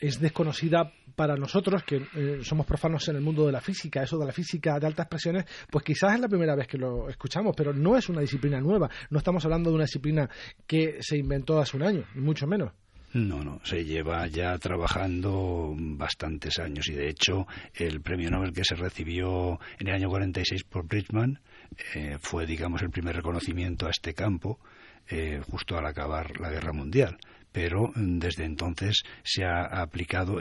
es 0.00 0.20
desconocida 0.20 0.92
para 1.16 1.34
nosotros 1.34 1.82
que 1.82 1.96
eh, 2.14 2.38
somos 2.42 2.66
profanos 2.66 3.08
en 3.08 3.16
el 3.16 3.22
mundo 3.22 3.44
de 3.46 3.52
la 3.52 3.60
física, 3.60 4.02
eso 4.02 4.18
de 4.18 4.26
la 4.26 4.32
física 4.32 4.78
de 4.78 4.86
altas 4.86 5.08
presiones, 5.08 5.44
pues 5.68 5.84
quizás 5.84 6.14
es 6.14 6.20
la 6.20 6.28
primera 6.28 6.54
vez 6.54 6.68
que 6.68 6.78
lo 6.78 7.08
escuchamos, 7.08 7.54
pero 7.56 7.72
no 7.72 7.96
es 7.96 8.08
una 8.08 8.20
disciplina 8.20 8.60
nueva, 8.60 8.88
no 9.10 9.18
estamos 9.18 9.44
hablando 9.44 9.70
de 9.70 9.74
una 9.74 9.84
disciplina 9.84 10.30
que 10.66 10.98
se 11.00 11.16
inventó 11.16 11.58
hace 11.58 11.76
un 11.76 11.82
año, 11.82 12.04
ni 12.14 12.20
mucho 12.20 12.46
menos. 12.46 12.72
No, 13.14 13.42
no, 13.42 13.60
se 13.64 13.84
lleva 13.86 14.26
ya 14.26 14.58
trabajando 14.58 15.74
bastantes 15.74 16.58
años 16.58 16.88
y 16.88 16.92
de 16.92 17.08
hecho 17.08 17.46
el 17.74 18.02
premio 18.02 18.30
Nobel 18.30 18.52
que 18.52 18.64
se 18.64 18.74
recibió 18.74 19.58
en 19.78 19.88
el 19.88 19.94
año 19.94 20.10
46 20.10 20.64
por 20.64 20.86
Bridgman 20.86 21.40
eh, 21.94 22.18
fue, 22.20 22.44
digamos, 22.44 22.82
el 22.82 22.90
primer 22.90 23.16
reconocimiento 23.16 23.86
a 23.86 23.90
este 23.90 24.12
campo 24.12 24.58
eh, 25.08 25.40
justo 25.50 25.78
al 25.78 25.86
acabar 25.86 26.38
la 26.38 26.50
Guerra 26.50 26.74
Mundial 26.74 27.16
pero 27.52 27.92
mm, 27.94 28.18
desde 28.18 28.44
entonces 28.44 29.02
se 29.22 29.44
ha 29.44 29.64
aplicado 29.64 30.38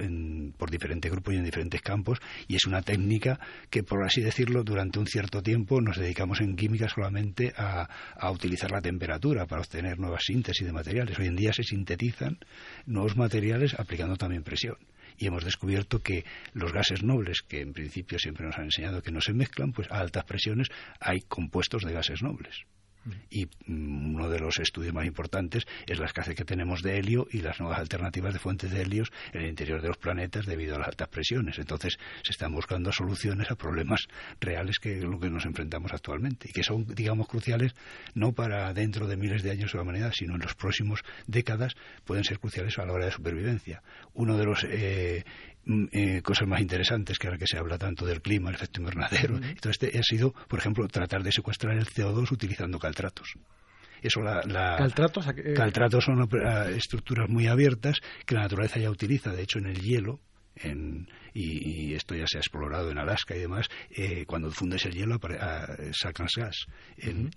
por 0.58 0.70
diferentes 0.70 1.12
grupos 1.12 1.34
y 1.34 1.38
en 1.38 1.46
diferentes 1.46 1.82
campos 1.82 2.20
y 2.48 2.56
es 2.56 2.66
una 2.66 2.82
técnica 2.82 3.40
que, 3.70 3.84
por 3.84 4.04
así 4.04 4.22
decirlo, 4.22 4.64
durante 4.64 5.00
un 5.00 5.08
cierto 5.08 5.42
tiempo 5.42 5.82
nos 5.82 5.98
dedicamos 5.98 6.42
en 6.42 6.56
química 6.56 6.88
solamente 6.90 7.54
a, 7.58 7.88
a 8.16 8.32
utilizar 8.32 8.72
la 8.72 8.82
temperatura 8.82 9.46
para 9.46 9.62
obtener 9.62 10.00
nuevas 10.00 10.24
síntesis 10.26 10.66
de 10.66 10.74
materiales. 10.74 11.18
Hoy 11.20 11.28
en 11.28 11.36
día 11.36 11.54
se 11.54 11.64
sintetizan 11.64 12.38
nuevos 12.86 13.16
materiales 13.16 13.74
aplicando 13.80 14.16
también 14.16 14.44
presión 14.44 14.78
y 15.18 15.28
hemos 15.28 15.44
descubierto 15.44 16.02
que 16.02 16.26
los 16.54 16.72
gases 16.72 17.04
nobles, 17.04 17.42
que 17.42 17.62
en 17.62 17.74
principio 17.74 18.20
siempre 18.20 18.46
nos 18.46 18.58
han 18.58 18.66
enseñado 18.66 19.02
que 19.02 19.12
no 19.12 19.22
se 19.22 19.34
mezclan, 19.34 19.72
pues 19.72 19.90
a 19.92 20.00
altas 20.00 20.26
presiones 20.26 20.68
hay 21.00 21.22
compuestos 21.22 21.84
de 21.84 21.94
gases 21.94 22.22
nobles. 22.22 22.66
Y 23.30 23.46
mm, 23.46 24.16
uno 24.16 24.30
de 24.30 24.40
los 24.40 24.60
estudios 24.60 24.94
más 24.94 25.06
importantes 25.06 25.66
es 25.86 26.00
la 26.00 26.06
escasez 26.06 26.36
que 26.36 26.46
tenemos 26.46 26.82
de 26.82 26.98
helio 26.98 27.28
y 27.32 27.42
las 27.42 27.60
nuevas 27.60 27.80
alternativas 27.80 28.34
de 28.34 28.40
fuentes 28.40 28.72
de 28.72 28.82
helios 28.82 29.12
en 29.34 29.42
el 29.42 29.50
interior 29.50 29.82
de 29.82 29.90
los 29.90 29.98
planetas 29.98 30.46
debido 30.46 30.76
a 30.76 30.80
las 30.80 30.90
altas 30.90 31.08
presiones. 31.10 31.60
Entonces 31.60 31.98
se 32.24 32.32
están 32.32 32.54
buscando 32.54 32.92
soluciones 32.92 33.52
a 33.52 33.56
problemas 33.56 34.08
reales 34.40 34.80
que 34.80 35.02
lo 35.02 35.20
que 35.20 35.30
nos 35.30 35.46
enfrentamos 35.46 35.92
actualmente 35.94 36.50
y 36.50 36.54
que 36.54 36.64
son, 36.64 36.86
digamos, 36.88 37.28
cruciales 37.28 37.74
no 38.14 38.34
para 38.34 38.74
dentro 38.74 39.08
de 39.08 39.18
miles 39.18 39.44
de 39.44 39.52
años 39.52 39.72
de 39.72 39.78
la 39.78 39.84
humanidad, 39.84 40.12
sino 40.14 40.36
en 40.36 40.42
los 40.42 40.56
próximos 40.56 41.02
décadas 41.28 41.74
pueden 42.06 42.24
ser 42.24 42.40
cruciales 42.40 42.78
a 42.78 42.86
la 42.86 42.94
hora 42.94 43.06
de 43.06 43.12
supervivencia. 43.12 43.82
Uno 44.14 44.38
de 44.38 44.46
los 44.46 44.64
eh, 44.64 45.24
Mm, 45.68 45.88
eh, 45.92 46.22
cosas 46.22 46.48
más 46.48 46.62
interesantes 46.62 47.20
que 47.20 47.28
ahora 47.28 47.38
que 47.38 47.46
se 47.46 47.58
habla 47.58 47.78
tanto 47.78 48.06
del 48.06 48.22
clima, 48.22 48.50
el 48.50 48.56
efecto 48.56 48.80
invernadero. 48.80 49.36
Entonces, 49.36 49.84
este 49.84 50.00
ha 50.00 50.02
sido, 50.02 50.34
por 50.48 50.60
ejemplo, 50.60 50.88
tratar 50.88 51.24
de 51.24 51.32
secuestrar 51.34 51.76
el 51.76 51.86
CO2 51.86 52.32
utilizando 52.32 52.80
caltratos. 52.98 53.34
Eso 54.02 54.22
la, 54.22 54.42
¿Caltratos? 54.78 55.26
Caltratos 55.56 56.04
son 56.04 56.30
estructuras 56.76 57.30
muy 57.30 57.48
abiertas 57.48 57.98
que 58.26 58.36
la 58.36 58.42
naturaleza 58.42 58.80
ya 58.80 58.92
utiliza. 58.92 59.32
De 59.32 59.42
hecho, 59.42 59.60
en 59.60 59.66
el 59.68 59.82
hielo, 59.82 60.20
en, 60.56 61.08
y, 61.38 61.94
esto 61.94 62.16
ya 62.16 62.26
se 62.28 62.38
ha 62.38 62.42
explorado 62.42 62.92
en 62.92 62.98
Alaska 62.98 63.36
y 63.36 63.40
demás, 63.40 63.68
eh, 63.90 64.26
cuando 64.26 64.52
fundes 64.52 64.86
el 64.86 64.94
hielo 64.94 65.20
sacas 65.92 66.32
gas. 66.36 66.66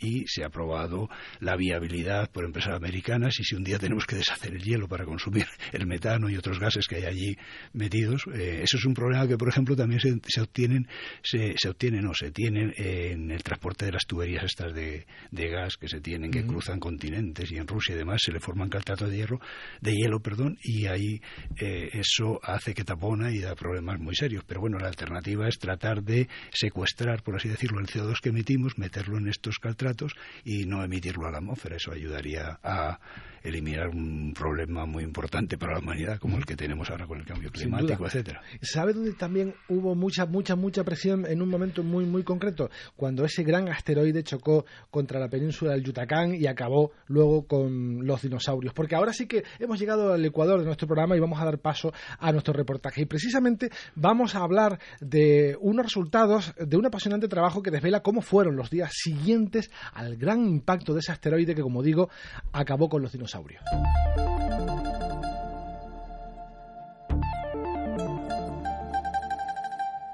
Y 0.00 0.26
se 0.26 0.45
ha 0.45 0.50
probado 0.50 1.09
la 1.40 1.57
viabilidad 1.57 2.30
por 2.30 2.45
empresas 2.45 2.75
americanas 2.75 3.38
y 3.38 3.45
si 3.45 3.54
un 3.54 3.64
día 3.64 3.78
tenemos 3.78 4.07
que 4.07 4.16
deshacer 4.16 4.54
el 4.54 4.62
hielo 4.62 4.88
para 4.88 5.04
consumir 5.04 5.47
el 5.73 5.87
metano 5.87 6.28
y 6.28 6.37
otros 6.37 6.59
gases 6.59 6.87
que 6.87 6.97
hay 6.97 7.04
allí 7.04 7.37
metidos, 7.73 8.25
eh, 8.35 8.61
eso 8.62 8.76
es 8.76 8.85
un 8.85 8.95
problema 8.95 9.26
que, 9.26 9.37
por 9.37 9.49
ejemplo, 9.49 9.76
también 9.76 10.00
se, 10.00 10.19
se 10.26 10.40
obtienen, 10.40 10.87
se, 11.23 11.54
se, 11.57 11.69
obtienen 11.69 12.07
o 12.07 12.14
se 12.14 12.30
tienen 12.30 12.73
en 12.76 13.30
el 13.30 13.42
transporte 13.42 13.87
de 13.87 13.92
las 13.92 14.07
tuberías 14.07 14.45
estas 14.45 14.75
de, 14.75 15.07
de 15.30 15.49
gas 15.49 15.76
que 15.76 15.88
se 15.88 16.00
tienen, 16.00 16.30
que 16.30 16.45
cruzan 16.45 16.80
continentes 16.80 17.50
y 17.50 17.57
en 17.57 17.66
Rusia 17.66 17.95
y 17.95 17.99
demás 17.99 18.21
se 18.25 18.33
le 18.33 18.40
forman 18.40 18.69
caltratos 18.69 19.11
de 19.11 19.16
hierro, 19.16 19.40
de 19.80 19.95
hielo, 19.95 20.21
perdón, 20.21 20.59
y 20.62 20.87
ahí 20.87 21.21
eh, 21.61 21.90
eso 21.92 22.40
hace 22.42 22.75
que 22.75 22.85
tapona 22.85 23.33
y 23.33 23.38
da 23.40 23.54
problemas 23.90 24.00
muy 24.00 24.14
serios. 24.14 24.44
Pero 24.47 24.61
bueno, 24.61 24.78
la 24.78 24.88
alternativa 24.88 25.49
es 25.49 25.59
tratar 25.59 26.02
de 26.02 26.28
secuestrar, 26.52 27.23
por 27.23 27.37
así 27.37 27.49
decirlo, 27.49 27.80
el 27.80 27.87
CO2 27.87 28.20
que 28.20 28.30
emitimos, 28.30 28.78
meterlo 28.78 29.18
en 29.18 29.28
estos 29.28 29.59
caltratos 29.59 30.14
y 30.44 30.64
no 30.64 30.85
emitirlo 30.85 31.26
a 31.26 31.30
la 31.30 31.38
atmósfera. 31.38 31.76
Eso 31.76 31.92
ayudaría 31.92 32.59
a 32.62 32.99
eliminar 33.42 33.88
un 33.88 34.35
problema 34.35 34.85
muy 34.87 35.02
importante 35.02 35.56
para 35.56 35.75
la 35.75 35.78
humanidad 35.78 36.18
como 36.18 36.37
el 36.37 36.44
que 36.44 36.56
tenemos 36.56 36.90
ahora 36.90 37.06
con 37.06 37.20
el 37.20 37.25
cambio 37.26 37.50
climático, 37.50 38.06
etcétera. 38.06 38.42
¿Sabe 38.61 38.92
dónde 38.92 39.14
también 39.14 39.54
hubo 39.68 39.94
mucha, 39.94 40.26
mucha, 40.26 40.56
mucha 40.56 40.85
presión 40.85 41.25
en 41.26 41.40
un 41.40 41.49
momento 41.49 41.82
muy, 41.82 42.04
muy 42.04 42.23
concreto? 42.23 42.70
Cuando 42.97 43.25
ese 43.25 43.42
gran 43.42 43.68
asteroide 43.68 44.23
chocó 44.23 44.66
contra 44.90 45.18
la 45.18 45.28
península 45.28 45.73
del 45.73 45.85
Yucatán 45.85 46.35
y 46.35 46.47
acabó 46.47 46.92
luego 47.06 47.47
con 47.47 48.06
los 48.06 48.23
dinosaurios. 48.23 48.75
Porque 48.75 48.94
ahora 48.94 49.12
sí 49.12 49.26
que 49.26 49.42
hemos 49.59 49.78
llegado 49.78 50.12
al 50.12 50.25
ecuador 50.25 50.61
de 50.61 50.66
nuestro 50.66 50.87
programa 50.87 51.16
y 51.16 51.20
vamos 51.20 51.40
a 51.40 51.44
dar 51.44 51.59
paso 51.59 51.92
a 52.18 52.32
nuestro 52.32 52.52
reportaje. 52.52 53.02
Y 53.02 53.06
precisamente 53.06 53.70
vamos 53.94 54.34
a 54.34 54.40
hablar 54.40 54.78
de 55.00 55.56
unos 55.60 55.87
resultados 55.87 56.54
de 56.58 56.76
un 56.76 56.87
apasionante 56.87 57.28
trabajo 57.28 57.62
que 57.62 57.70
desvela 57.70 58.02
cómo 58.02 58.22
fueron 58.22 58.56
los 58.56 58.70
días 58.70 58.92
siguientes 58.94 59.70
al 59.92 60.16
gran 60.16 60.46
impacto 60.46 60.94
de 60.94 61.00
ese 61.00 61.12
asteroide 61.12 61.54
que, 61.54 61.62
como 61.62 61.82
digo, 61.82 62.08
acabó 62.52 62.88
con 62.88 63.02
los 63.02 63.12
dinosaurios. 63.12 63.62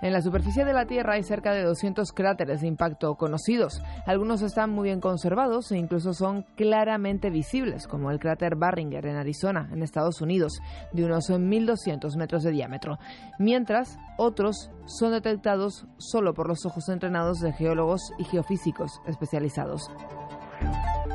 En 0.07 0.13
la 0.13 0.23
superficie 0.23 0.65
de 0.65 0.73
la 0.73 0.87
Tierra 0.87 1.15
hay 1.15 1.25
cerca 1.25 1.51
de 1.51 1.65
200 1.65 2.13
cráteres 2.13 2.61
de 2.61 2.69
impacto 2.69 3.17
conocidos. 3.17 3.83
Algunos 4.07 4.41
están 4.41 4.71
muy 4.71 4.85
bien 4.85 5.01
conservados 5.01 5.73
e 5.73 5.79
incluso 5.79 6.15
son 6.15 6.43
claramente 6.55 7.29
visibles, 7.29 7.89
como 7.89 8.13
el 8.13 8.21
cráter 8.21 8.55
Barringer 8.55 9.05
en 9.05 9.17
Arizona, 9.17 9.69
en 9.73 9.83
Estados 9.83 10.21
Unidos, 10.21 10.61
de 10.93 11.07
unos 11.07 11.29
1.200 11.29 12.17
metros 12.17 12.45
de 12.45 12.53
diámetro, 12.53 13.01
mientras 13.41 13.99
otros 14.17 14.71
son 14.85 15.11
detectados 15.11 15.89
solo 15.97 16.35
por 16.35 16.47
los 16.47 16.65
ojos 16.67 16.89
entrenados 16.89 17.41
de 17.41 17.53
geólogos 17.53 18.13
y 18.17 18.23
geofísicos 18.23 19.01
especializados. 19.09 19.91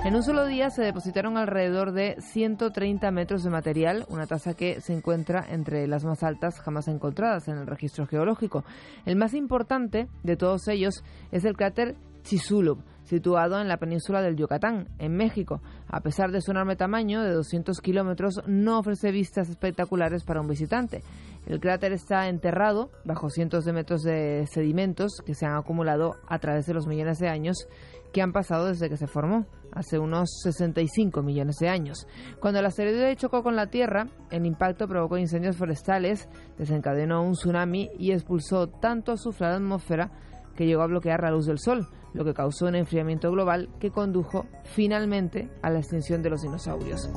En 0.03 0.15
un 0.15 0.23
solo 0.23 0.47
día 0.47 0.71
se 0.71 0.81
depositaron 0.81 1.37
alrededor 1.37 1.91
de 1.91 2.15
130 2.19 3.11
metros 3.11 3.43
de 3.43 3.51
material, 3.51 4.03
una 4.09 4.25
tasa 4.25 4.55
que 4.55 4.81
se 4.81 4.93
encuentra 4.93 5.45
entre 5.47 5.87
las 5.87 6.03
más 6.03 6.23
altas 6.23 6.59
jamás 6.59 6.87
encontradas 6.87 7.47
en 7.47 7.59
el 7.59 7.67
registro 7.67 8.07
geológico. 8.07 8.65
El 9.05 9.15
más 9.15 9.35
importante 9.35 10.07
de 10.23 10.35
todos 10.35 10.67
ellos 10.69 11.03
es 11.31 11.45
el 11.45 11.55
cráter 11.55 11.97
Chicxulub, 12.23 12.83
situado 13.03 13.61
en 13.61 13.67
la 13.67 13.77
península 13.77 14.23
del 14.23 14.35
Yucatán, 14.35 14.89
en 14.97 15.15
México. 15.15 15.61
A 15.87 16.01
pesar 16.01 16.31
de 16.31 16.41
su 16.41 16.49
enorme 16.49 16.75
tamaño, 16.75 17.21
de 17.21 17.33
200 17.33 17.79
kilómetros, 17.79 18.41
no 18.47 18.79
ofrece 18.79 19.11
vistas 19.11 19.49
espectaculares 19.49 20.23
para 20.23 20.41
un 20.41 20.47
visitante. 20.47 21.03
El 21.45 21.59
cráter 21.59 21.91
está 21.91 22.27
enterrado 22.27 22.91
bajo 23.03 23.29
cientos 23.29 23.65
de 23.65 23.73
metros 23.73 24.01
de 24.01 24.45
sedimentos 24.47 25.21
que 25.25 25.33
se 25.33 25.45
han 25.45 25.55
acumulado 25.55 26.15
a 26.27 26.39
través 26.39 26.65
de 26.65 26.73
los 26.73 26.87
millones 26.87 27.19
de 27.19 27.29
años 27.29 27.67
que 28.11 28.21
han 28.21 28.33
pasado 28.33 28.67
desde 28.67 28.89
que 28.89 28.97
se 28.97 29.07
formó, 29.07 29.45
hace 29.71 29.99
unos 29.99 30.29
65 30.43 31.23
millones 31.23 31.57
de 31.57 31.69
años. 31.69 32.07
Cuando 32.39 32.59
el 32.59 32.65
asteroide 32.65 33.15
chocó 33.15 33.43
con 33.43 33.55
la 33.55 33.67
Tierra, 33.67 34.07
el 34.29 34.45
impacto 34.45 34.87
provocó 34.87 35.17
incendios 35.17 35.57
forestales, 35.57 36.27
desencadenó 36.57 37.23
un 37.23 37.33
tsunami 37.33 37.89
y 37.97 38.11
expulsó 38.11 38.67
tanto 38.67 39.13
azufre 39.13 39.47
a 39.47 39.49
la 39.51 39.55
atmósfera 39.55 40.11
que 40.55 40.65
llegó 40.65 40.81
a 40.81 40.87
bloquear 40.87 41.21
la 41.21 41.31
luz 41.31 41.45
del 41.45 41.59
Sol, 41.59 41.87
lo 42.13 42.25
que 42.25 42.33
causó 42.33 42.65
un 42.65 42.75
enfriamiento 42.75 43.31
global 43.31 43.69
que 43.79 43.91
condujo 43.91 44.45
finalmente 44.63 45.49
a 45.61 45.69
la 45.69 45.79
extinción 45.79 46.21
de 46.21 46.29
los 46.29 46.41
dinosaurios. 46.41 47.09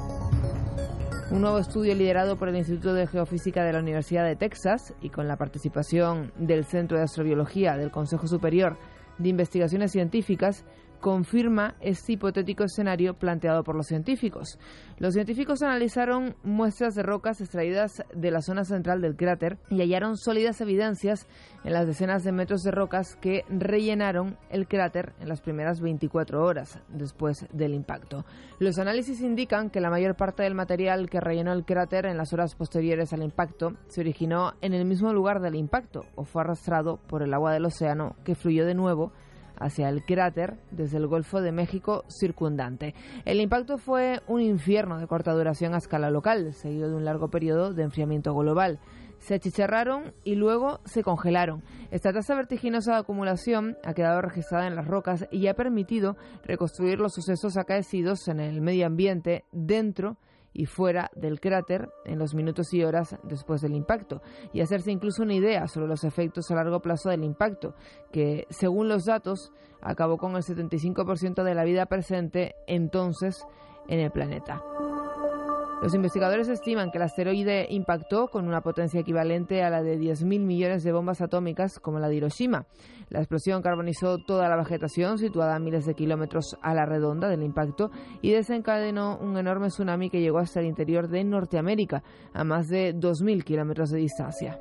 Un 1.30 1.40
nuevo 1.40 1.58
estudio 1.58 1.94
liderado 1.94 2.36
por 2.36 2.48
el 2.48 2.56
Instituto 2.56 2.94
de 2.94 3.08
Geofísica 3.08 3.64
de 3.64 3.72
la 3.72 3.80
Universidad 3.80 4.24
de 4.24 4.36
Texas 4.36 4.94
y 5.00 5.08
con 5.08 5.26
la 5.26 5.36
participación 5.36 6.32
del 6.38 6.64
Centro 6.64 6.96
de 6.96 7.04
Astrobiología 7.04 7.76
del 7.76 7.90
Consejo 7.90 8.28
Superior 8.28 8.76
de 9.18 9.30
Investigaciones 9.30 9.90
Científicas 9.90 10.64
confirma 11.00 11.74
este 11.80 12.14
hipotético 12.14 12.64
escenario 12.64 13.14
planteado 13.14 13.62
por 13.62 13.76
los 13.76 13.86
científicos. 13.86 14.58
Los 14.98 15.14
científicos 15.14 15.62
analizaron 15.62 16.36
muestras 16.44 16.94
de 16.94 17.02
rocas 17.02 17.40
extraídas 17.40 18.02
de 18.14 18.30
la 18.30 18.40
zona 18.40 18.64
central 18.64 19.00
del 19.00 19.16
cráter 19.16 19.58
y 19.70 19.80
hallaron 19.80 20.16
sólidas 20.16 20.60
evidencias 20.60 21.26
en 21.64 21.72
las 21.72 21.86
decenas 21.86 22.22
de 22.22 22.32
metros 22.32 22.62
de 22.62 22.70
rocas 22.70 23.16
que 23.16 23.44
rellenaron 23.48 24.38
el 24.50 24.68
cráter 24.68 25.12
en 25.20 25.28
las 25.28 25.40
primeras 25.40 25.80
24 25.80 26.44
horas 26.44 26.78
después 26.88 27.46
del 27.52 27.74
impacto. 27.74 28.24
Los 28.58 28.78
análisis 28.78 29.20
indican 29.20 29.70
que 29.70 29.80
la 29.80 29.90
mayor 29.90 30.14
parte 30.16 30.44
del 30.44 30.54
material 30.54 31.10
que 31.10 31.20
rellenó 31.20 31.52
el 31.52 31.64
cráter 31.64 32.06
en 32.06 32.16
las 32.16 32.32
horas 32.32 32.54
posteriores 32.54 33.12
al 33.12 33.22
impacto 33.22 33.74
se 33.88 34.00
originó 34.00 34.52
en 34.60 34.74
el 34.74 34.84
mismo 34.84 35.12
lugar 35.12 35.40
del 35.40 35.56
impacto 35.56 36.02
o 36.14 36.24
fue 36.24 36.42
arrastrado 36.42 36.98
por 37.08 37.22
el 37.22 37.34
agua 37.34 37.52
del 37.52 37.66
océano 37.66 38.16
que 38.24 38.34
fluyó 38.34 38.64
de 38.64 38.74
nuevo 38.74 39.12
hacia 39.58 39.88
el 39.88 40.04
cráter 40.04 40.56
desde 40.70 40.98
el 40.98 41.06
Golfo 41.06 41.40
de 41.40 41.52
México 41.52 42.04
circundante. 42.08 42.94
El 43.24 43.40
impacto 43.40 43.78
fue 43.78 44.20
un 44.26 44.40
infierno 44.40 44.98
de 44.98 45.06
corta 45.06 45.32
duración 45.32 45.74
a 45.74 45.78
escala 45.78 46.10
local, 46.10 46.52
seguido 46.54 46.88
de 46.88 46.96
un 46.96 47.04
largo 47.04 47.28
periodo 47.28 47.72
de 47.72 47.84
enfriamiento 47.84 48.34
global. 48.34 48.80
Se 49.18 49.34
achicharraron 49.34 50.12
y 50.22 50.34
luego 50.34 50.80
se 50.84 51.02
congelaron. 51.02 51.62
Esta 51.90 52.12
tasa 52.12 52.34
vertiginosa 52.34 52.92
de 52.92 52.98
acumulación 52.98 53.78
ha 53.82 53.94
quedado 53.94 54.20
registrada 54.20 54.66
en 54.66 54.76
las 54.76 54.86
rocas 54.86 55.26
y 55.30 55.46
ha 55.46 55.54
permitido 55.54 56.16
reconstruir 56.44 56.98
los 56.98 57.14
sucesos 57.14 57.56
acaecidos 57.56 58.28
en 58.28 58.40
el 58.40 58.60
medio 58.60 58.86
ambiente 58.86 59.44
dentro 59.50 60.18
y 60.54 60.66
fuera 60.66 61.10
del 61.14 61.40
cráter 61.40 61.90
en 62.04 62.18
los 62.18 62.34
minutos 62.34 62.72
y 62.72 62.84
horas 62.84 63.16
después 63.24 63.60
del 63.60 63.74
impacto 63.74 64.22
y 64.52 64.60
hacerse 64.60 64.92
incluso 64.92 65.22
una 65.22 65.34
idea 65.34 65.66
sobre 65.66 65.88
los 65.88 66.04
efectos 66.04 66.50
a 66.50 66.54
largo 66.54 66.80
plazo 66.80 67.10
del 67.10 67.24
impacto, 67.24 67.74
que 68.12 68.46
según 68.48 68.88
los 68.88 69.04
datos 69.04 69.52
acabó 69.82 70.16
con 70.16 70.36
el 70.36 70.42
75% 70.42 71.42
de 71.42 71.54
la 71.54 71.64
vida 71.64 71.86
presente 71.86 72.54
entonces 72.66 73.44
en 73.88 74.00
el 74.00 74.10
planeta. 74.10 74.62
Los 75.82 75.94
investigadores 75.94 76.48
estiman 76.48 76.90
que 76.90 76.98
el 76.98 77.04
asteroide 77.04 77.66
impactó 77.68 78.28
con 78.28 78.48
una 78.48 78.62
potencia 78.62 79.00
equivalente 79.00 79.62
a 79.62 79.70
la 79.70 79.82
de 79.82 79.98
10.000 79.98 80.40
millones 80.40 80.82
de 80.82 80.92
bombas 80.92 81.20
atómicas 81.20 81.78
como 81.78 81.98
la 81.98 82.08
de 82.08 82.16
Hiroshima. 82.16 82.66
La 83.10 83.18
explosión 83.18 83.60
carbonizó 83.60 84.18
toda 84.18 84.48
la 84.48 84.56
vegetación 84.56 85.18
situada 85.18 85.54
a 85.56 85.58
miles 85.58 85.84
de 85.84 85.94
kilómetros 85.94 86.56
a 86.62 86.74
la 86.74 86.86
redonda 86.86 87.28
del 87.28 87.42
impacto 87.42 87.90
y 88.22 88.32
desencadenó 88.32 89.18
un 89.18 89.36
enorme 89.36 89.68
tsunami 89.68 90.08
que 90.08 90.20
llegó 90.20 90.38
hasta 90.38 90.60
el 90.60 90.66
interior 90.66 91.08
de 91.08 91.22
Norteamérica, 91.24 92.02
a 92.32 92.44
más 92.44 92.68
de 92.68 92.94
2.000 92.94 93.44
kilómetros 93.44 93.90
de 93.90 93.98
distancia. 93.98 94.58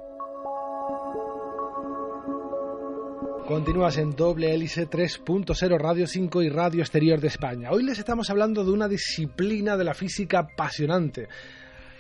Continúas 3.48 3.98
en 3.98 4.16
doble 4.16 4.54
hélice 4.54 4.90
3.0 4.90 5.78
Radio 5.78 6.08
5 6.08 6.44
y 6.44 6.50
Radio 6.50 6.82
Exterior 6.82 7.20
de 7.20 7.28
España. 7.28 7.72
Hoy 7.72 7.84
les 7.84 8.00
estamos 8.00 8.30
hablando 8.30 8.64
de 8.64 8.72
una 8.72 8.88
disciplina 8.88 9.76
de 9.76 9.84
la 9.84 9.94
física 9.94 10.40
apasionante, 10.40 11.28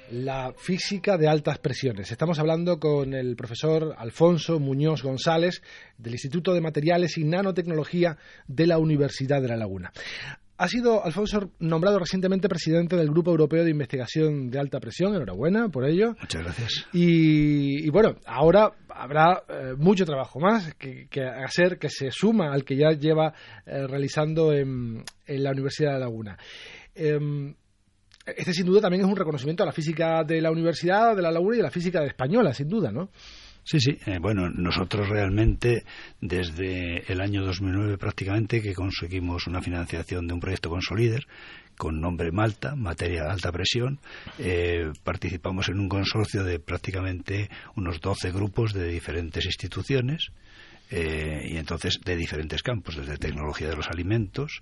la 0.09 0.53
física 0.55 1.17
de 1.17 1.27
altas 1.27 1.57
presiones. 1.59 2.11
Estamos 2.11 2.39
hablando 2.39 2.79
con 2.79 3.13
el 3.13 3.35
profesor 3.35 3.93
Alfonso 3.97 4.59
Muñoz 4.59 5.03
González 5.03 5.61
del 5.97 6.13
Instituto 6.13 6.53
de 6.53 6.61
Materiales 6.61 7.17
y 7.17 7.25
Nanotecnología 7.25 8.17
de 8.47 8.67
la 8.67 8.77
Universidad 8.77 9.41
de 9.41 9.49
La 9.49 9.57
Laguna. 9.57 9.91
Ha 10.63 10.69
sido, 10.69 11.03
Alfonso, 11.03 11.51
nombrado 11.59 11.99
recientemente 11.99 12.47
presidente 12.47 12.95
del 12.95 13.09
Grupo 13.09 13.31
Europeo 13.31 13.65
de 13.65 13.71
Investigación 13.71 14.49
de 14.49 14.59
Alta 14.61 14.79
Presión. 14.79 15.13
Enhorabuena 15.13 15.67
por 15.67 15.83
ello. 15.83 16.15
Muchas 16.21 16.41
gracias. 16.41 16.87
Y, 16.93 17.89
bueno, 17.89 18.15
ahora 18.25 18.71
habrá 18.87 19.43
eh, 19.49 19.73
mucho 19.77 20.05
trabajo 20.05 20.39
más 20.39 20.73
que, 20.75 21.09
hacer, 21.21 21.77
que 21.77 21.89
se 21.89 22.11
suma 22.11 22.53
al 22.53 22.63
que 22.63 22.77
ya 22.77 22.91
lleva 22.91 23.33
eh, 23.65 23.85
realizando 23.87 24.53
en, 24.53 25.03
la 25.27 25.51
Universidad 25.51 25.95
de 25.95 25.99
La 25.99 26.05
Laguna. 26.05 26.37
Em, 26.95 27.53
este, 28.25 28.53
sin 28.53 28.65
duda, 28.65 28.79
también 28.79 29.03
es 29.03 29.09
un 29.09 29.17
reconocimiento 29.17 29.63
a 29.63 29.65
la 29.65 29.73
física 29.73 30.23
de 30.23 30.39
la 30.39 30.49
Universidad 30.49 31.13
de 31.13 31.23
La 31.23 31.31
Laguna 31.31 31.57
y 31.57 31.59
a 31.59 31.63
la 31.63 31.71
física 31.71 32.05
española, 32.05 32.53
sin 32.53 32.69
duda, 32.69 32.89
¿no? 32.89 33.09
Sí, 33.63 33.79
sí. 33.79 33.97
Eh, 34.05 34.19
bueno, 34.19 34.49
nosotros 34.49 35.07
realmente 35.07 35.83
desde 36.19 37.11
el 37.11 37.21
año 37.21 37.43
2009 37.45 37.97
prácticamente 37.97 38.61
que 38.61 38.73
conseguimos 38.73 39.47
una 39.47 39.61
financiación 39.61 40.27
de 40.27 40.33
un 40.33 40.39
proyecto 40.39 40.69
con 40.69 40.81
Solider 40.81 41.25
con 41.77 41.99
nombre 41.99 42.31
Malta, 42.31 42.75
materia 42.75 43.23
de 43.23 43.31
alta 43.31 43.51
presión, 43.51 43.99
eh, 44.37 44.91
participamos 45.03 45.69
en 45.69 45.79
un 45.79 45.89
consorcio 45.89 46.43
de 46.43 46.59
prácticamente 46.59 47.49
unos 47.75 47.99
12 47.99 48.31
grupos 48.31 48.73
de 48.73 48.87
diferentes 48.87 49.45
instituciones 49.45 50.27
eh, 50.91 51.41
y 51.49 51.57
entonces 51.57 51.99
de 52.03 52.15
diferentes 52.15 52.61
campos, 52.61 52.95
desde 52.95 53.17
tecnología 53.17 53.69
de 53.69 53.75
los 53.75 53.87
alimentos, 53.87 54.61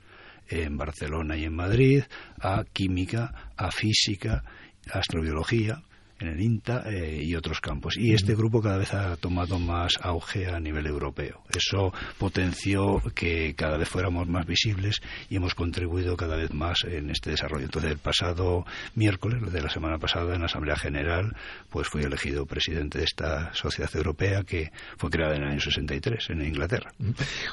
en 0.50 0.78
Barcelona 0.78 1.38
y 1.38 1.44
en 1.46 1.54
Madrid, 1.54 2.04
a 2.40 2.64
química, 2.72 3.52
a 3.58 3.72
física, 3.72 4.44
astrobiología, 4.92 5.82
en 6.22 6.30
el 6.30 6.42
INTA 6.42 6.84
eh, 6.90 7.22
y 7.24 7.36
otros 7.36 7.62
campos. 7.62 7.98
Y 7.98 8.14
este 8.14 8.36
grupo 8.36 8.62
cada 8.62 8.78
vez 8.78 8.94
ha 8.94 9.16
tomado 9.18 9.60
más 9.60 9.94
auge 10.02 10.48
a 10.48 10.60
nivel 10.60 10.88
europeo. 10.88 11.42
Eso 11.56 11.94
potenció 12.18 13.02
que 13.16 13.54
cada 13.56 13.78
vez 13.78 13.90
fuéramos 13.90 14.28
más 14.28 14.46
visibles 14.46 15.02
y 15.30 15.36
hemos 15.36 15.56
contribuido 15.56 16.16
cada 16.16 16.36
vez 16.36 16.54
más 16.54 16.84
en 16.84 17.10
este 17.10 17.32
desarrollo. 17.32 17.66
Entonces, 17.66 17.92
el 17.92 17.98
pasado 17.98 18.66
miércoles 18.96 19.52
de 19.52 19.62
la 19.62 19.70
semana 19.70 19.98
pasada 19.98 20.36
en 20.36 20.42
la 20.42 20.46
Asamblea 20.46 20.76
General, 20.76 21.36
pues 21.70 21.88
fui 21.88 22.04
elegido 22.04 22.46
presidente 22.46 23.00
de 23.00 23.06
esta 23.06 23.54
sociedad 23.54 23.90
europea 23.96 24.44
que 24.44 24.72
fue 24.98 25.10
creada 25.10 25.36
en 25.36 25.44
el 25.44 25.50
año 25.50 25.60
63 25.60 26.30
en 26.30 26.46
Inglaterra. 26.46 26.92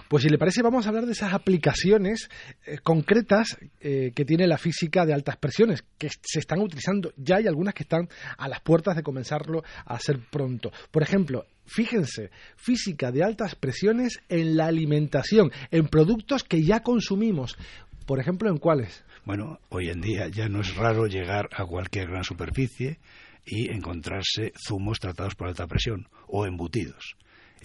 Pues 0.08 0.22
si 0.22 0.28
le 0.28 0.38
parece, 0.38 0.62
vamos 0.62 0.86
a 0.86 0.88
hablar 0.90 1.06
de 1.06 1.12
esas 1.12 1.32
aplicaciones 1.32 2.28
eh, 2.66 2.78
concretas 2.82 3.56
eh, 3.80 4.12
que 4.14 4.24
tiene 4.24 4.46
la 4.46 4.58
física 4.58 5.06
de 5.06 5.14
altas 5.14 5.36
presiones, 5.36 5.84
que 5.98 6.08
se 6.08 6.38
están 6.38 6.60
utilizando. 6.60 7.12
Ya 7.16 7.36
hay 7.36 7.46
algunas 7.46 7.74
que 7.74 7.82
están 7.82 8.08
a 8.36 8.48
la 8.48 8.57
puertas 8.60 8.96
de 8.96 9.02
comenzarlo 9.02 9.62
a 9.84 9.94
hacer 9.94 10.18
pronto. 10.30 10.72
Por 10.90 11.02
ejemplo, 11.02 11.46
fíjense, 11.66 12.30
física 12.56 13.12
de 13.12 13.24
altas 13.24 13.54
presiones 13.54 14.20
en 14.28 14.56
la 14.56 14.66
alimentación, 14.66 15.50
en 15.70 15.88
productos 15.88 16.44
que 16.44 16.62
ya 16.62 16.80
consumimos. 16.80 17.56
Por 18.06 18.20
ejemplo, 18.20 18.50
¿en 18.50 18.58
cuáles? 18.58 19.04
Bueno, 19.24 19.60
hoy 19.68 19.88
en 19.88 20.00
día 20.00 20.28
ya 20.28 20.48
no 20.48 20.60
es 20.60 20.74
raro 20.74 21.06
llegar 21.06 21.48
a 21.52 21.66
cualquier 21.66 22.08
gran 22.08 22.24
superficie 22.24 22.98
y 23.44 23.70
encontrarse 23.70 24.52
zumos 24.56 24.98
tratados 24.98 25.34
por 25.34 25.48
alta 25.48 25.66
presión 25.66 26.08
o 26.26 26.46
embutidos 26.46 27.16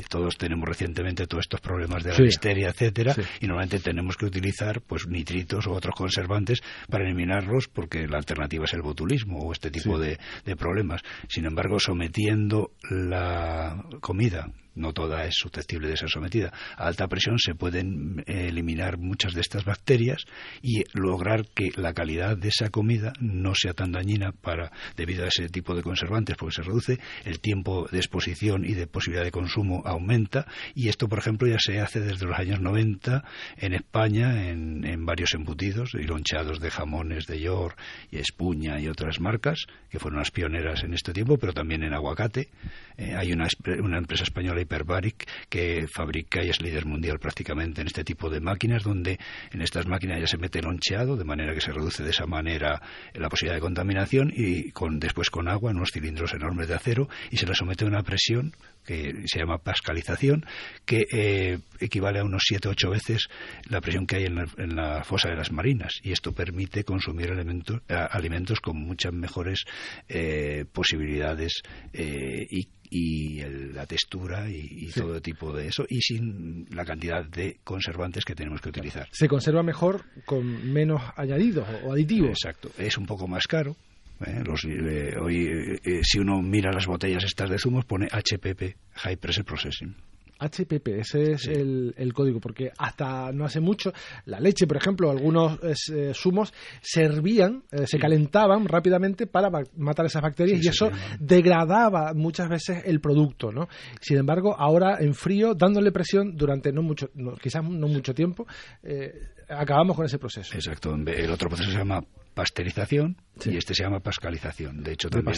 todos 0.09 0.37
tenemos 0.37 0.67
recientemente 0.67 1.27
todos 1.27 1.43
estos 1.45 1.61
problemas 1.61 2.03
de 2.03 2.11
la 2.11 2.17
listeria, 2.19 2.69
etcétera, 2.69 3.15
y 3.39 3.47
normalmente 3.47 3.79
tenemos 3.79 4.17
que 4.17 4.25
utilizar 4.25 4.81
pues 4.81 5.07
nitritos 5.07 5.67
o 5.67 5.71
otros 5.71 5.95
conservantes 5.95 6.61
para 6.89 7.05
eliminarlos 7.05 7.67
porque 7.67 8.07
la 8.07 8.17
alternativa 8.17 8.65
es 8.65 8.73
el 8.73 8.81
botulismo 8.81 9.39
o 9.39 9.51
este 9.51 9.71
tipo 9.71 9.99
de, 9.99 10.17
de 10.45 10.55
problemas. 10.55 11.01
Sin 11.27 11.45
embargo, 11.45 11.79
sometiendo 11.79 12.71
la 12.89 13.83
comida 14.01 14.47
no 14.75 14.93
toda 14.93 15.25
es 15.25 15.35
susceptible 15.35 15.87
de 15.87 15.97
ser 15.97 16.09
sometida 16.09 16.51
a 16.77 16.87
alta 16.87 17.07
presión, 17.07 17.37
se 17.39 17.55
pueden 17.55 18.23
eliminar 18.27 18.97
muchas 18.97 19.33
de 19.33 19.41
estas 19.41 19.65
bacterias 19.65 20.25
y 20.61 20.83
lograr 20.93 21.45
que 21.53 21.71
la 21.75 21.93
calidad 21.93 22.37
de 22.37 22.49
esa 22.49 22.69
comida 22.69 23.13
no 23.19 23.53
sea 23.55 23.73
tan 23.73 23.91
dañina 23.91 24.31
para 24.31 24.71
debido 24.95 25.25
a 25.25 25.27
ese 25.27 25.49
tipo 25.49 25.75
de 25.75 25.83
conservantes, 25.83 26.35
porque 26.37 26.55
se 26.55 26.63
reduce 26.63 26.99
el 27.25 27.39
tiempo 27.39 27.87
de 27.91 27.97
exposición 27.97 28.65
y 28.65 28.73
de 28.73 28.87
posibilidad 28.87 29.25
de 29.25 29.31
consumo 29.31 29.81
aumenta 29.85 30.45
y 30.75 30.89
esto, 30.89 31.07
por 31.07 31.19
ejemplo, 31.19 31.47
ya 31.47 31.59
se 31.59 31.79
hace 31.79 31.99
desde 31.99 32.25
los 32.25 32.37
años 32.37 32.59
90 32.59 33.23
en 33.57 33.73
España 33.73 34.49
en, 34.49 34.85
en 34.85 35.05
varios 35.05 35.33
embutidos 35.33 35.93
y 35.93 36.03
loncheados 36.03 36.59
de 36.59 36.71
jamones 36.71 37.25
de 37.25 37.39
York 37.39 37.77
y 38.11 38.17
Espuña 38.17 38.79
y 38.79 38.87
otras 38.87 39.19
marcas 39.19 39.65
que 39.89 39.99
fueron 39.99 40.19
las 40.19 40.31
pioneras 40.31 40.83
en 40.83 40.93
este 40.93 41.13
tiempo, 41.13 41.37
pero 41.37 41.53
también 41.53 41.83
en 41.83 41.93
aguacate. 41.93 42.49
Eh, 42.97 43.15
hay 43.15 43.31
una, 43.31 43.47
una 43.81 43.97
empresa 43.97 44.23
española 44.23 44.61
Hyperbaric 44.61 45.27
que 45.49 45.87
fabrica 45.87 46.43
y 46.43 46.49
es 46.49 46.61
líder 46.61 46.85
mundial 46.85 47.19
prácticamente 47.19 47.81
en 47.81 47.87
este 47.87 48.03
tipo 48.03 48.29
de 48.29 48.39
máquinas, 48.39 48.83
donde 48.83 49.19
en 49.51 49.61
estas 49.61 49.87
máquinas 49.87 50.19
ya 50.19 50.27
se 50.27 50.37
mete 50.37 50.61
loncheado, 50.61 51.17
de 51.17 51.23
manera 51.23 51.53
que 51.53 51.61
se 51.61 51.71
reduce 51.71 52.03
de 52.03 52.11
esa 52.11 52.25
manera 52.25 52.81
la 53.13 53.29
posibilidad 53.29 53.55
de 53.55 53.61
contaminación 53.61 54.31
y 54.35 54.71
con, 54.71 54.99
después 54.99 55.29
con 55.29 55.47
agua 55.47 55.71
en 55.71 55.77
unos 55.77 55.91
cilindros 55.91 56.33
enormes 56.33 56.67
de 56.67 56.75
acero 56.75 57.09
y 57.31 57.37
se 57.37 57.45
le 57.45 57.55
somete 57.55 57.85
a 57.85 57.87
una 57.87 58.03
presión 58.03 58.53
que 58.85 59.23
se 59.25 59.39
llama 59.39 59.57
pascalización, 59.57 60.45
que 60.85 61.05
eh, 61.11 61.59
equivale 61.79 62.19
a 62.19 62.23
unos 62.23 62.43
7 62.45 62.69
8 62.69 62.89
veces 62.89 63.27
la 63.69 63.81
presión 63.81 64.05
que 64.05 64.17
hay 64.17 64.25
en 64.25 64.75
la, 64.75 65.03
fosa 65.03 65.29
de 65.29 65.35
las 65.35 65.51
marinas. 65.51 65.99
Y 66.03 66.11
esto 66.11 66.31
permite 66.31 66.83
consumir 66.83 67.31
elementos, 67.31 67.81
alimentos 67.87 68.59
con 68.59 68.77
muchas 68.77 69.13
mejores 69.13 69.63
eh, 70.07 70.65
posibilidades 70.71 71.61
eh, 71.93 72.45
y 72.49 72.67
y 72.95 73.41
la 73.73 73.87
textura 73.87 74.47
y, 74.47 74.87
todo 74.91 75.19
tipo 75.19 75.51
de 75.51 75.67
eso 75.67 75.83
y 75.89 75.99
sin 76.01 76.67
la 76.69 76.85
cantidad 76.85 77.25
de 77.25 77.57
conservantes 77.63 78.23
que 78.23 78.35
tenemos 78.35 78.61
que 78.61 78.69
utilizar. 78.69 79.07
Se 79.11 79.27
conserva 79.27 79.63
mejor 79.63 80.05
con 80.25 80.71
menos 80.71 81.01
añadidos 81.15 81.67
o 81.83 81.91
aditivos. 81.91 82.29
Exacto, 82.29 82.69
es 82.77 82.95
un 82.99 83.07
poco 83.07 83.27
más 83.27 83.47
caro. 83.47 83.75
¿Eh? 84.23 84.43
Los, 84.45 84.65
eh, 84.65 85.15
hoy, 85.19 85.47
eh, 85.83 86.01
si 86.03 86.19
uno 86.19 86.41
mira 86.41 86.71
las 86.71 86.87
botellas 86.87 87.23
estas 87.23 87.49
de 87.49 87.57
zumos, 87.57 87.85
pone 87.85 88.07
HPP, 88.07 88.75
High 88.93 89.17
Pressure 89.17 89.45
Processing. 89.45 89.95
HPP, 90.43 90.87
ese 90.99 91.31
es 91.33 91.47
el, 91.47 92.13
código, 92.13 92.39
porque 92.39 92.71
hasta 92.77 93.31
no 93.31 93.45
hace 93.45 93.59
mucho 93.59 93.93
la 94.25 94.39
leche, 94.39 94.67
por 94.67 94.77
ejemplo, 94.77 95.09
algunos 95.09 95.59
eh, 95.63 96.11
zumos 96.13 96.53
servían, 96.81 97.63
eh, 97.71 97.87
se 97.87 97.97
calentaban 97.97 98.67
rápidamente 98.67 99.27
para 99.27 99.49
matar 99.77 100.05
esas 100.05 100.21
bacterias 100.21 100.63
y 100.63 100.67
eso 100.67 100.91
degradaba 101.19 102.13
muchas 102.13 102.49
veces 102.49 102.83
el 102.85 102.99
producto, 102.99 103.51
¿no? 103.51 103.67
Sin 104.01 104.17
embargo, 104.17 104.55
ahora 104.57 104.97
en 104.99 105.13
frío, 105.13 105.53
dándole 105.55 105.91
presión 105.91 106.35
durante 106.35 106.71
no 106.71 106.81
mucho, 106.81 107.09
quizás 107.41 107.63
no 107.63 107.87
mucho 107.87 108.13
tiempo, 108.13 108.45
eh, 108.83 109.13
acabamos 109.49 109.95
con 109.95 110.05
ese 110.05 110.19
proceso. 110.19 110.55
Exacto. 110.55 110.93
El 110.93 111.31
otro 111.31 111.49
proceso 111.49 111.71
se 111.71 111.77
llama 111.77 112.03
pasteurización 112.33 113.17
y 113.45 113.57
este 113.57 113.73
se 113.73 113.83
llama 113.83 113.99
pascalización. 113.99 114.83
De 114.83 114.93
hecho, 114.93 115.09
también 115.09 115.35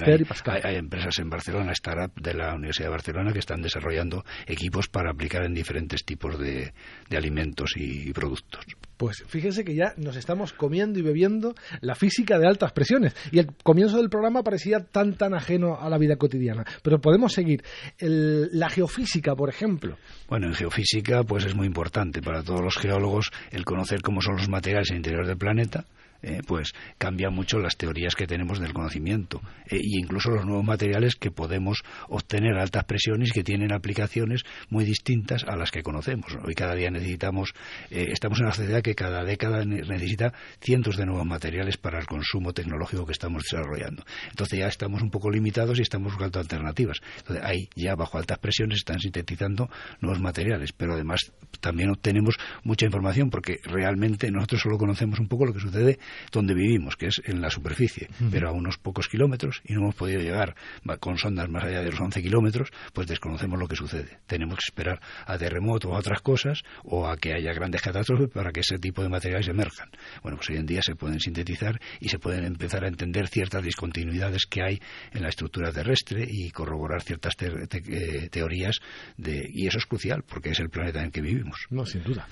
hay, 0.64 0.76
empresas 0.76 1.18
en 1.20 1.30
Barcelona, 1.30 1.72
startup 1.72 2.14
de 2.22 2.34
la 2.34 2.54
Universidad 2.54 2.88
de 2.88 2.92
Barcelona, 2.92 3.32
que 3.32 3.40
están 3.40 3.62
desarrollando 3.62 4.26
equipos 4.46 4.90
para 4.90 5.12
aplicar 5.12 5.46
en 5.46 5.54
diferentes 5.54 6.04
tipos 6.04 6.38
de, 6.38 6.74
alimentos 7.16 7.72
y, 7.78 8.12
productos. 8.12 8.66
Pues 8.98 9.24
fíjense 9.28 9.64
que 9.64 9.76
ya 9.76 9.94
nos 9.98 10.16
estamos 10.16 10.54
comiendo 10.54 11.00
y 11.00 11.02
bebiendo 11.02 11.56
la 11.82 11.96
física 11.96 12.38
de 12.38 12.48
altas 12.48 12.72
presiones. 12.74 13.16
Y 13.32 13.40
el 13.40 13.48
comienzo 13.64 13.98
del 13.98 14.10
programa 14.10 14.44
parecía 14.44 14.80
tan 14.80 15.16
tan 15.16 15.34
ajeno 15.34 15.80
a 15.80 15.90
la 15.90 15.98
vida 15.98 16.18
cotidiana. 16.18 16.66
Pero 16.82 17.00
podemos 17.00 17.34
seguir. 17.34 17.64
la 18.00 18.70
geofísica, 18.70 19.36
por 19.36 19.50
ejemplo. 19.50 19.98
Bueno, 20.30 20.48
en 20.48 20.54
geofísica 20.54 21.24
pues 21.24 21.46
es 21.46 21.56
muy 21.56 21.68
importante 21.68 22.22
para 22.22 22.44
todos 22.44 22.62
los 22.62 22.78
geólogos 22.78 23.32
el 23.52 23.66
conocer 23.66 24.02
cómo 24.02 24.22
son 24.22 24.38
los 24.38 24.50
materiales 24.50 24.90
en 24.90 24.96
el 24.96 25.00
interior 25.00 25.28
del 25.28 25.38
planeta 25.38 25.86
eh, 26.26 26.42
pues 26.46 26.74
cambia 26.98 27.30
mucho 27.30 27.60
las 27.60 27.78
teorías 27.78 28.16
que 28.16 28.26
tenemos 28.26 28.60
del 28.60 28.74
conocimiento 28.74 29.42
e 29.68 29.80
incluso 29.80 30.32
los 30.32 30.44
nuevos 30.44 30.66
materiales 30.66 31.16
que 31.16 31.30
podemos 31.30 31.84
obtener 32.10 32.58
a 32.58 32.64
altas 32.64 32.86
presiones 32.86 33.32
que 33.32 33.44
tienen 33.44 33.72
aplicaciones 33.72 34.42
muy 34.70 34.86
distintas 34.86 35.44
a 35.44 35.56
las 35.56 35.70
que 35.70 35.84
conocemos. 35.84 36.36
Hoy 36.44 36.56
cada 36.56 36.74
día 36.74 36.90
necesitamos, 36.90 37.54
eh, 37.92 38.08
estamos 38.12 38.40
en 38.40 38.46
una 38.46 38.56
sociedad 38.56 38.82
que 38.82 38.96
cada 38.96 39.24
década 39.24 39.66
necesita 39.66 40.34
cientos 40.62 40.98
de 40.98 41.06
nuevos 41.06 41.28
materiales 41.28 41.78
para 41.78 42.00
el 42.00 42.08
consumo 42.08 42.54
tecnológico 42.54 43.06
que 43.06 43.12
estamos 43.12 43.44
desarrollando. 43.44 44.04
Entonces 44.32 44.58
ya 44.58 44.68
estamos 44.68 45.04
un 45.04 45.12
poco 45.12 45.30
limitados 45.30 45.78
y 45.78 45.84
estamos 45.84 46.14
buscando 46.14 46.40
alternativas. 46.40 46.98
Entonces 47.20 47.46
ahí 47.46 47.70
ya 47.76 47.94
bajo 47.94 48.18
altas 48.18 48.40
presiones 48.40 48.78
están 48.78 49.00
sintetizando 49.00 49.70
nuevos 50.02 50.20
materiales, 50.20 50.72
pero 50.74 50.94
además 50.94 51.32
también 51.60 51.92
obtenemos 51.92 52.36
mucha 52.64 52.88
información 52.88 53.30
porque 53.30 53.60
realmente 53.64 54.32
nosotros 54.32 54.62
solo 54.62 54.80
conocemos 54.80 55.20
un 55.20 55.28
poco 55.28 55.46
lo 55.46 55.54
que 55.54 55.60
sucede 55.60 56.00
donde 56.32 56.54
vivimos, 56.54 56.96
que 56.96 57.08
es 57.08 57.22
en 57.26 57.42
la 57.42 57.50
superficie, 57.50 58.10
pero 58.32 58.50
a 58.50 58.52
unos 58.52 58.78
pocos 58.78 59.08
kilómetros 59.08 59.62
y 59.66 59.74
no 59.74 59.82
hemos 59.82 59.96
podido 59.96 60.22
llegar 60.22 60.56
con 61.00 61.18
sondas 61.18 61.50
más 61.50 61.64
allá 61.64 61.82
de 61.82 61.92
los 61.92 62.00
11 62.00 62.22
kilómetros, 62.22 62.70
pues 62.94 63.08
desconocemos 63.08 63.60
lo 63.60 63.68
que 63.68 63.76
sucede. 63.76 64.20
Tenemos 64.28 64.56
que 64.56 64.66
esperar 64.68 65.00
a 65.26 65.38
terremotos 65.38 65.92
o 65.92 65.96
a 65.96 66.00
otras 66.00 66.22
cosas 66.22 66.64
o 66.84 67.08
a 67.08 67.18
que 67.18 67.34
haya 67.34 67.54
grandes 67.54 67.82
catástrofes 67.82 68.30
para 68.30 68.52
que 68.52 68.62
ese 68.62 68.78
tipo 68.78 69.02
de 69.02 69.10
materiales 69.10 69.48
emerjan. 69.48 69.90
Bueno, 70.22 70.38
pues 70.38 70.50
hoy 70.50 70.58
en 70.58 70.66
día 70.66 70.82
se 70.82 70.96
pueden 70.96 71.20
sintetizar 71.20 71.80
y 72.00 72.10
se 72.10 72.20
pueden 72.20 72.46
empezar 72.46 72.84
a 72.84 72.88
entender 72.88 73.28
ciertas 73.28 73.64
discontinuidades 73.64 74.46
que 74.46 74.64
hay 74.64 74.80
en 75.12 75.24
la 75.24 75.30
estructura 75.30 75.72
terrestre 75.72 76.26
y 76.28 76.50
corroborar 76.52 77.02
ciertas 77.02 77.34
eh, 77.40 78.30
teorías 78.30 78.80
de, 79.18 79.50
y 79.52 79.68
eso 79.68 79.78
es 79.78 79.86
crucial 79.86 80.24
porque 80.28 80.50
es 80.50 80.60
el 80.60 80.70
planeta 80.70 81.00
en 81.00 81.06
el 81.06 81.12
que 81.12 81.22
vivimos. 81.22 81.68
No, 81.70 81.86
sin 81.86 82.04
duda 82.04 82.28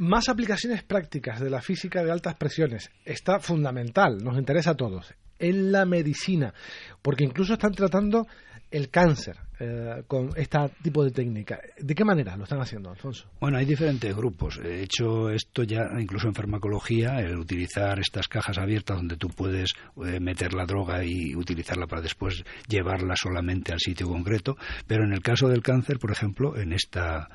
más 0.00 0.30
aplicaciones 0.30 0.82
prácticas 0.82 1.40
de 1.40 1.50
la 1.50 1.60
física 1.60 2.02
de 2.02 2.10
altas 2.10 2.34
presiones. 2.34 2.90
Está 3.04 3.38
fundamental, 3.38 4.24
nos 4.24 4.38
interesa 4.38 4.70
a 4.70 4.76
todos. 4.76 5.14
En 5.40 5.72
la 5.72 5.84
medicina, 5.84 6.54
porque 7.02 7.24
incluso 7.24 7.54
están 7.54 7.72
tratando 7.72 8.26
el 8.70 8.88
cáncer 8.88 9.36
eh, 9.58 10.04
con 10.06 10.30
este 10.36 10.58
tipo 10.82 11.04
de 11.04 11.10
técnica. 11.10 11.58
¿De 11.78 11.94
qué 11.94 12.04
manera 12.04 12.36
lo 12.36 12.44
están 12.44 12.60
haciendo, 12.60 12.90
Alfonso? 12.90 13.28
Bueno, 13.40 13.58
hay 13.58 13.64
diferentes 13.64 14.14
grupos. 14.14 14.58
De 14.62 14.82
hecho, 14.82 15.28
esto 15.28 15.64
ya 15.64 15.82
incluso 15.98 16.28
en 16.28 16.34
farmacología, 16.34 17.20
el 17.20 17.36
utilizar 17.36 17.98
estas 17.98 18.28
cajas 18.28 18.58
abiertas 18.58 18.96
donde 18.96 19.16
tú 19.16 19.28
puedes 19.28 19.72
eh, 20.06 20.20
meter 20.20 20.54
la 20.54 20.64
droga 20.64 21.04
y 21.04 21.34
utilizarla 21.34 21.86
para 21.86 22.02
después 22.02 22.44
llevarla 22.68 23.14
solamente 23.16 23.72
al 23.72 23.80
sitio 23.80 24.08
concreto. 24.08 24.56
Pero 24.86 25.04
en 25.04 25.12
el 25.12 25.20
caso 25.20 25.48
del 25.48 25.62
cáncer, 25.62 25.98
por 25.98 26.12
ejemplo, 26.12 26.56
en 26.56 26.72
esta 26.72 27.28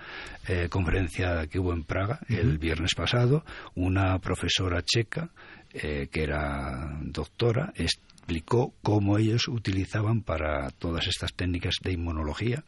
eh, 0.48 0.68
conferencia 0.70 1.48
que 1.48 1.60
hubo 1.60 1.74
en 1.74 1.84
Praga 1.84 2.20
el 2.30 2.58
viernes 2.58 2.96
pasado, 2.96 3.44
una 3.76 4.18
profesora 4.20 4.82
checa 4.82 5.32
que 5.82 6.24
era 6.24 6.98
doctora, 7.02 7.74
explicó 7.76 8.74
cómo 8.82 9.18
ellos 9.18 9.48
utilizaban 9.48 10.22
para 10.22 10.70
todas 10.72 11.08
estas 11.08 11.34
técnicas 11.34 11.76
de 11.84 11.94
inmunología 11.94 12.64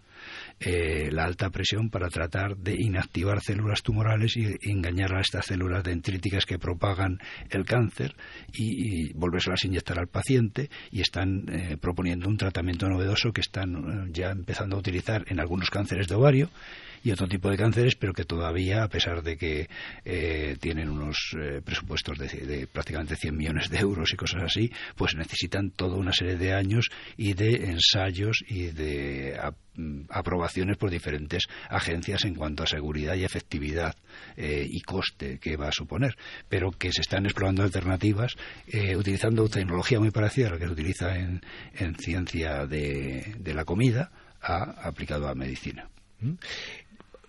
eh, 0.59 1.09
la 1.11 1.25
alta 1.25 1.51
presión 1.51 1.89
para 1.89 2.09
tratar 2.09 2.57
de 2.57 2.75
inactivar 2.77 3.41
células 3.41 3.83
tumorales 3.83 4.35
y 4.35 4.55
engañar 4.69 5.15
a 5.15 5.21
estas 5.21 5.45
células 5.45 5.83
dendríticas 5.83 6.45
que 6.45 6.57
propagan 6.57 7.19
el 7.51 7.63
cáncer 7.63 8.15
y, 8.53 9.13
volvérselas 9.13 9.63
a 9.63 9.67
inyectar 9.67 9.99
al 9.99 10.07
paciente 10.07 10.69
y 10.91 11.01
están 11.01 11.45
eh, 11.49 11.77
proponiendo 11.79 12.27
un 12.27 12.37
tratamiento 12.37 12.89
novedoso 12.89 13.31
que 13.31 13.41
están 13.41 13.75
eh, 13.75 14.09
ya 14.11 14.31
empezando 14.31 14.75
a 14.75 14.79
utilizar 14.79 15.25
en 15.27 15.39
algunos 15.39 15.69
cánceres 15.69 16.07
de 16.07 16.15
ovario 16.15 16.49
y 17.03 17.11
otro 17.11 17.27
tipo 17.27 17.49
de 17.49 17.57
cánceres, 17.57 17.95
pero 17.95 18.13
que 18.13 18.25
todavía, 18.25 18.83
a 18.83 18.89
pesar 18.89 19.23
de 19.23 19.37
que 19.37 19.69
eh, 20.05 20.57
tienen 20.59 20.89
unos 20.89 21.17
eh, 21.39 21.61
presupuestos 21.63 22.17
de, 22.17 22.67
prácticamente 22.71 23.15
100 23.15 23.35
millones 23.35 23.69
de 23.69 23.79
euros 23.79 24.11
y 24.13 24.17
cosas 24.17 24.43
así, 24.43 24.71
pues 24.95 25.15
necesitan 25.15 25.71
toda 25.71 25.97
una 25.97 26.13
serie 26.13 26.37
de 26.37 26.53
años 26.53 26.89
y 27.15 27.33
de 27.33 27.69
ensayos 27.69 28.43
y 28.47 28.67
de 28.67 29.39
mm, 29.75 30.01
aprobaciones 30.09 30.77
por 30.77 30.89
diferentes 30.89 31.43
agencias 31.69 32.25
en 32.25 32.35
cuanto 32.35 32.63
a 32.63 32.67
seguridad 32.67 33.15
y 33.15 33.23
efectividad 33.23 33.95
eh, 34.35 34.65
y 34.69 34.81
coste 34.81 35.39
que 35.39 35.57
va 35.57 35.69
a 35.69 35.71
suponer, 35.73 36.15
pero 36.49 36.71
que 36.71 36.91
se 36.91 37.01
están 37.01 37.25
explorando 37.25 37.63
alternativas 37.63 38.35
utilizando 38.97 39.47
tecnología 39.47 39.99
muy 39.99 40.11
parecida 40.11 40.47
a 40.47 40.51
la 40.51 40.57
que 40.57 40.65
se 40.65 40.71
utiliza 40.71 41.17
en, 41.17 41.41
ciencia 41.99 42.65
de, 42.65 43.35
la 43.45 43.65
comida 43.65 44.11
aplicado 44.41 45.27
a 45.27 45.35
medicina. 45.35 45.89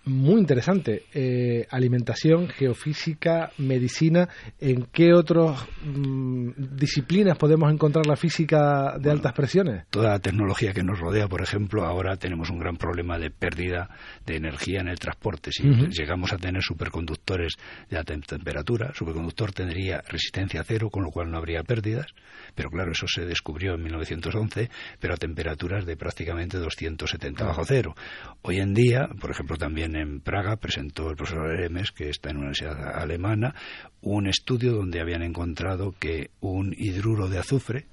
Muy 0.09 0.39
interesante. 0.39 1.03
Eh, 1.13 1.67
alimentación, 1.69 2.47
geofísica, 2.47 3.51
medicina. 3.59 4.27
¿En 4.59 4.87
qué 4.91 5.13
otras 5.13 5.67
mm, 5.83 6.49
disciplinas 6.75 7.37
podemos 7.37 7.71
encontrar 7.71 8.07
la 8.07 8.15
física 8.15 8.97
de 8.99 9.11
altas 9.11 9.33
presiones? 9.33 9.85
Toda 9.91 10.09
la 10.09 10.19
tecnología 10.19 10.73
que 10.73 10.81
nos 10.81 10.99
rodea, 10.99 11.27
por 11.27 11.43
ejemplo, 11.43 11.85
ahora 11.85 12.17
tenemos 12.17 12.49
un 12.49 12.57
gran 12.57 12.75
problema 12.77 13.19
de 13.19 13.29
pérdida 13.29 13.87
de 14.25 14.37
energía 14.37 14.81
en 14.81 14.87
el 14.87 14.97
transporte. 14.97 15.51
Si 15.51 15.63
llegamos 15.63 16.33
a 16.33 16.37
tener 16.37 16.63
superconductores 16.63 17.53
de 17.87 17.97
alta 17.97 18.15
temperatura, 18.15 18.91
superconductor 18.95 19.51
tendría 19.51 20.01
resistencia 20.09 20.63
cero, 20.63 20.89
con 20.89 21.03
lo 21.03 21.11
cual 21.11 21.29
no 21.29 21.37
habría 21.37 21.61
pérdidas. 21.61 22.07
Pero 22.55 22.71
claro, 22.71 22.93
eso 22.93 23.05
se 23.07 23.25
descubrió 23.25 23.75
en 23.75 23.83
1911, 23.83 24.71
pero 24.99 25.13
a 25.13 25.17
temperaturas 25.17 25.85
de 25.85 25.95
prácticamente 25.97 26.57
270 26.57 27.45
bajo 27.45 27.63
cero. 27.63 27.93
Hoy 28.41 28.57
en 28.57 28.73
día, 28.73 29.07
por 29.21 29.29
ejemplo, 29.29 29.55
también 29.55 29.98
en 29.99 30.21
Praga 30.21 30.57
presentó 30.57 31.09
el 31.09 31.15
profesor 31.15 31.51
Eremes, 31.51 31.91
que 31.91 32.09
está 32.09 32.29
en 32.29 32.37
una 32.37 32.47
universidad 32.47 32.97
alemana, 32.97 33.55
un 34.01 34.27
estudio 34.27 34.73
donde 34.73 35.01
habían 35.01 35.21
encontrado 35.21 35.93
que 35.97 36.31
un 36.39 36.73
hidruro 36.77 37.27
de 37.27 37.39
azufre, 37.39 37.85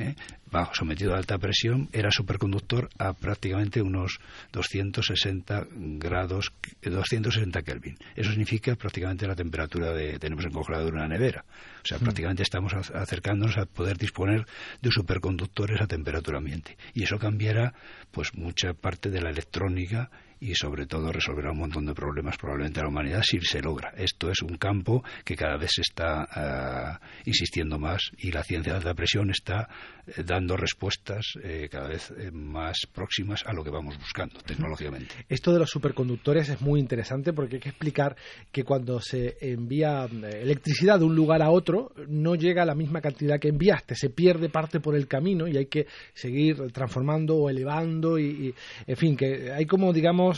¿eh? 0.00 0.14
bajo, 0.50 0.74
sometido 0.74 1.14
a 1.14 1.18
alta 1.18 1.38
presión, 1.38 1.88
era 1.92 2.10
superconductor 2.10 2.88
a 2.98 3.12
prácticamente 3.12 3.82
unos 3.82 4.18
260 4.52 5.66
grados, 5.98 6.52
260 6.82 7.62
Kelvin. 7.62 7.96
Eso 8.16 8.30
significa 8.30 8.74
prácticamente 8.74 9.26
la 9.26 9.36
temperatura 9.36 9.92
de 9.92 10.18
tenemos 10.18 10.44
en 10.44 10.52
congelador 10.52 10.94
una 10.94 11.08
nevera. 11.08 11.44
O 11.82 11.86
sea, 11.86 11.98
hmm. 11.98 12.02
prácticamente 12.02 12.42
estamos 12.42 12.74
acercándonos 12.74 13.56
a 13.58 13.66
poder 13.66 13.96
disponer 13.96 14.46
de 14.80 14.90
superconductores 14.90 15.80
a 15.80 15.86
temperatura 15.86 16.38
ambiente. 16.38 16.76
Y 16.94 17.04
eso 17.04 17.18
cambiará 17.18 17.74
pues 18.10 18.34
mucha 18.34 18.74
parte 18.74 19.10
de 19.10 19.20
la 19.20 19.30
electrónica 19.30 20.10
y 20.40 20.54
sobre 20.54 20.86
todo 20.86 21.12
resolverá 21.12 21.52
un 21.52 21.58
montón 21.58 21.86
de 21.86 21.94
problemas 21.94 22.36
probablemente 22.38 22.80
a 22.80 22.84
la 22.84 22.88
humanidad 22.88 23.22
si 23.22 23.40
se 23.40 23.60
logra. 23.60 23.92
Esto 23.96 24.30
es 24.30 24.40
un 24.42 24.56
campo 24.56 25.04
que 25.24 25.36
cada 25.36 25.56
vez 25.56 25.70
se 25.74 25.82
está 25.82 26.26
ah, 26.30 27.00
insistiendo 27.26 27.78
más 27.78 28.10
y 28.18 28.32
la 28.32 28.42
ciencia 28.42 28.72
de 28.72 28.78
alta 28.78 28.94
presión 28.94 29.30
está 29.30 29.68
eh, 30.06 30.22
dando 30.24 30.56
respuestas 30.56 31.34
eh, 31.42 31.68
cada 31.70 31.88
vez 31.88 32.10
eh, 32.16 32.30
más 32.32 32.86
próximas 32.92 33.44
a 33.46 33.52
lo 33.52 33.62
que 33.62 33.70
vamos 33.70 33.98
buscando 33.98 34.40
tecnológicamente. 34.40 35.14
Esto 35.28 35.52
de 35.52 35.58
los 35.58 35.70
superconductores 35.70 36.48
es 36.48 36.60
muy 36.62 36.80
interesante 36.80 37.32
porque 37.32 37.56
hay 37.56 37.60
que 37.60 37.68
explicar 37.68 38.16
que 38.50 38.64
cuando 38.64 39.00
se 39.00 39.36
envía 39.40 40.04
electricidad 40.04 40.98
de 40.98 41.04
un 41.04 41.14
lugar 41.14 41.42
a 41.42 41.50
otro 41.50 41.92
no 42.08 42.34
llega 42.34 42.62
a 42.62 42.66
la 42.66 42.74
misma 42.74 43.00
cantidad 43.00 43.38
que 43.38 43.48
enviaste, 43.48 43.94
se 43.94 44.08
pierde 44.08 44.48
parte 44.48 44.80
por 44.80 44.94
el 44.94 45.06
camino 45.06 45.46
y 45.46 45.56
hay 45.56 45.66
que 45.66 45.86
seguir 46.14 46.72
transformando 46.72 47.36
o 47.36 47.50
elevando 47.50 48.18
y 48.18 48.54
en 48.86 48.96
fin, 48.96 49.16
que 49.16 49.52
hay 49.52 49.66
como 49.66 49.92
digamos 49.92 50.29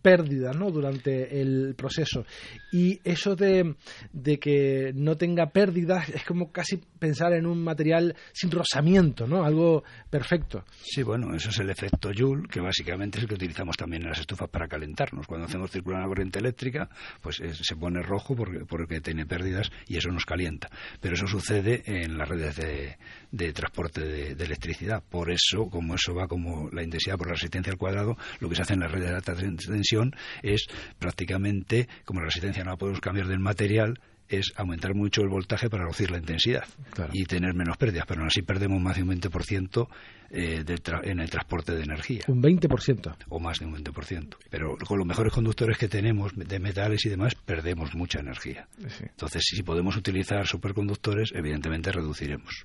pérdidas 0.00 0.56
¿no? 0.56 0.70
durante 0.70 1.40
el 1.40 1.74
proceso. 1.76 2.24
Y 2.72 3.00
eso 3.04 3.36
de, 3.36 3.74
de, 4.12 4.38
que 4.38 4.92
no 4.94 5.16
tenga 5.16 5.50
pérdidas 5.50 6.08
es 6.08 6.24
como 6.24 6.52
casi 6.52 6.80
pensar 6.98 7.32
en 7.32 7.46
un 7.46 7.62
material 7.62 8.14
sin 8.32 8.50
rozamiento, 8.50 9.26
¿no? 9.26 9.44
algo 9.44 9.84
perfecto. 10.10 10.64
Sí, 10.82 11.02
bueno, 11.02 11.34
eso 11.34 11.50
es 11.50 11.58
el 11.58 11.70
efecto 11.70 12.10
Joule, 12.16 12.48
que 12.48 12.60
básicamente 12.60 13.18
es 13.18 13.24
el 13.24 13.28
que 13.28 13.34
utilizamos 13.34 13.76
también 13.76 14.02
en 14.02 14.10
las 14.10 14.20
estufas 14.20 14.48
para 14.48 14.68
calentarnos. 14.68 15.26
Cuando 15.26 15.46
hacemos 15.46 15.70
circular 15.70 16.00
una 16.00 16.08
corriente 16.08 16.38
eléctrica, 16.38 16.88
pues 17.20 17.36
se 17.36 17.76
pone 17.76 18.02
rojo 18.02 18.34
porque, 18.34 18.64
porque 18.64 19.00
tiene 19.00 19.26
pérdidas 19.26 19.70
y 19.86 19.96
eso 19.96 20.10
nos 20.10 20.24
calienta. 20.24 20.70
Pero 21.00 21.14
eso 21.14 21.26
sucede 21.26 21.82
en 21.86 22.16
las 22.16 22.28
redes 22.28 22.56
de, 22.56 22.96
de 23.30 23.52
transporte 23.52 24.00
de, 24.00 24.34
de, 24.34 24.44
electricidad. 24.44 25.02
Por 25.02 25.30
eso, 25.30 25.68
como 25.70 25.94
eso 25.94 26.14
va 26.14 26.26
como 26.26 26.70
la 26.70 26.82
intensidad 26.82 27.16
por 27.16 27.28
la 27.28 27.34
resistencia 27.34 27.72
al 27.72 27.78
cuadrado, 27.78 28.16
lo 28.40 28.48
que 28.48 28.56
se 28.56 28.62
hace 28.62 28.74
en 28.74 28.80
las 28.80 28.92
redes 28.92 29.01
de 29.02 29.14
alta 29.14 29.34
tensión 29.34 30.12
es 30.42 30.66
prácticamente, 30.98 31.88
como 32.04 32.20
la 32.20 32.26
resistencia 32.26 32.64
no 32.64 32.70
la 32.70 32.76
podemos 32.76 33.00
cambiar 33.00 33.26
del 33.26 33.40
material, 33.40 33.98
es 34.28 34.52
aumentar 34.56 34.94
mucho 34.94 35.22
el 35.22 35.28
voltaje 35.28 35.68
para 35.68 35.84
reducir 35.84 36.10
la 36.10 36.18
intensidad 36.18 36.64
y 37.12 37.24
tener 37.24 37.54
menos 37.54 37.76
pérdidas, 37.76 38.06
pero 38.06 38.20
aún 38.20 38.28
así 38.28 38.42
perdemos 38.42 38.80
más 38.80 38.96
de 38.96 39.02
un 39.02 39.10
20% 39.10 39.88
eh, 40.30 40.64
en 41.02 41.20
el 41.20 41.30
transporte 41.30 41.74
de 41.74 41.82
energía. 41.82 42.22
Un 42.28 42.42
20%. 42.42 43.16
O 43.28 43.38
más 43.38 43.58
de 43.58 43.66
un 43.66 43.74
20%. 43.74 44.36
Pero 44.48 44.76
con 44.78 44.98
los 44.98 45.06
mejores 45.06 45.32
conductores 45.32 45.76
que 45.76 45.88
tenemos 45.88 46.32
de 46.34 46.58
metales 46.58 47.04
y 47.04 47.10
demás, 47.10 47.34
perdemos 47.34 47.94
mucha 47.94 48.20
energía. 48.20 48.66
Entonces, 49.00 49.42
si 49.44 49.62
podemos 49.62 49.96
utilizar 49.96 50.46
superconductores, 50.46 51.32
evidentemente 51.34 51.92
reduciremos. 51.92 52.64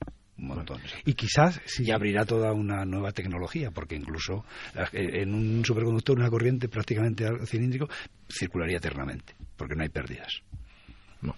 Y 1.05 1.13
quizás 1.13 1.61
y 1.79 1.91
abrirá 1.91 2.25
toda 2.25 2.53
una 2.53 2.85
nueva 2.85 3.11
tecnología, 3.11 3.71
porque 3.71 3.95
incluso 3.95 4.45
eh, 4.93 5.21
en 5.21 5.33
un 5.33 5.65
superconductor 5.65 6.17
una 6.17 6.29
corriente 6.29 6.69
prácticamente 6.69 7.25
cilíndrico 7.45 7.89
circularía 8.29 8.77
eternamente, 8.77 9.33
porque 9.55 9.75
no 9.75 9.83
hay 9.83 9.89
pérdidas. 9.89 10.41
No. 11.21 11.35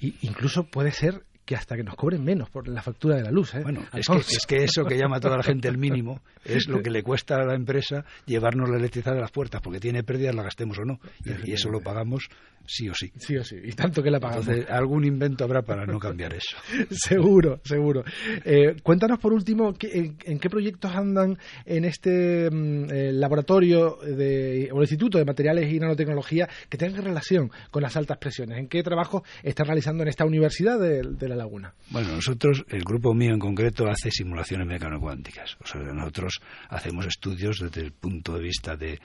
Y 0.00 0.16
incluso 0.22 0.64
puede 0.64 0.90
ser 0.90 1.24
que 1.50 1.56
hasta 1.56 1.74
que 1.74 1.82
nos 1.82 1.96
cobren 1.96 2.22
menos 2.22 2.48
por 2.48 2.68
la 2.68 2.80
factura 2.80 3.16
de 3.16 3.24
la 3.24 3.32
luz. 3.32 3.56
¿eh? 3.56 3.62
Bueno, 3.64 3.82
es 3.92 4.06
que, 4.06 4.18
es 4.18 4.46
que, 4.46 4.56
eso 4.62 4.84
que 4.84 4.96
llama 4.96 5.16
a 5.16 5.20
toda 5.20 5.36
la 5.36 5.42
gente 5.42 5.66
el 5.66 5.78
mínimo 5.78 6.22
es 6.44 6.68
lo 6.68 6.80
que 6.80 6.90
le 6.90 7.02
cuesta 7.02 7.34
a 7.34 7.44
la 7.44 7.56
empresa 7.56 8.04
llevarnos 8.24 8.70
la 8.70 8.76
electricidad 8.76 9.16
de 9.16 9.20
las 9.20 9.32
puertas, 9.32 9.60
porque 9.60 9.80
tiene 9.80 10.04
pérdidas, 10.04 10.32
la 10.36 10.44
gastemos 10.44 10.78
o 10.78 10.84
no. 10.84 11.00
Y, 11.24 11.52
eso 11.52 11.68
lo 11.68 11.80
pagamos 11.80 12.28
sí 12.64 12.88
o 12.88 12.94
sí. 12.94 13.10
Sí 13.16 13.36
o 13.36 13.42
sí, 13.42 13.56
y 13.64 13.72
tanto 13.72 14.00
que 14.00 14.12
la 14.12 14.20
pagamos. 14.20 14.46
Entonces, 14.46 14.70
algún 14.70 15.04
invento 15.04 15.42
habrá 15.42 15.62
para 15.62 15.86
no 15.86 15.98
cambiar 15.98 16.34
eso. 16.34 16.56
seguro, 16.92 17.60
seguro. 17.64 18.04
Eh, 18.44 18.76
cuéntanos 18.80 19.18
por 19.18 19.32
último, 19.32 19.74
en, 19.80 20.38
qué 20.38 20.48
proyectos 20.48 20.94
andan 20.94 21.36
en 21.64 21.84
este 21.84 22.48
mm, 22.48 22.90
eh, 22.92 23.12
laboratorio 23.12 23.96
de, 23.96 24.68
o 24.72 24.76
el 24.76 24.82
Instituto 24.82 25.18
de 25.18 25.24
Materiales 25.24 25.72
y 25.72 25.80
Nanotecnología 25.80 26.48
que 26.68 26.78
tengan 26.78 27.02
relación 27.02 27.50
con 27.72 27.82
las 27.82 27.96
altas 27.96 28.18
presiones? 28.18 28.58
¿En 28.58 28.68
qué 28.68 28.84
trabajo 28.84 29.24
están 29.42 29.66
realizando 29.66 30.04
en 30.04 30.10
esta 30.10 30.24
universidad 30.24 30.78
de, 30.78 31.02
de 31.02 31.28
la 31.28 31.39
Laguna? 31.40 31.74
Bueno, 31.90 32.12
nosotros, 32.12 32.64
el 32.68 32.84
grupo 32.84 33.14
mío 33.14 33.32
en 33.32 33.38
concreto, 33.38 33.88
hace 33.88 34.10
simulaciones 34.10 34.66
mecanocuánticas. 34.66 35.56
O 35.60 35.66
sea, 35.66 35.80
nosotros 35.80 36.40
hacemos 36.68 37.06
estudios 37.06 37.58
desde 37.58 37.80
el 37.82 37.92
punto 37.92 38.34
de 38.34 38.42
vista 38.42 38.76
de 38.76 39.00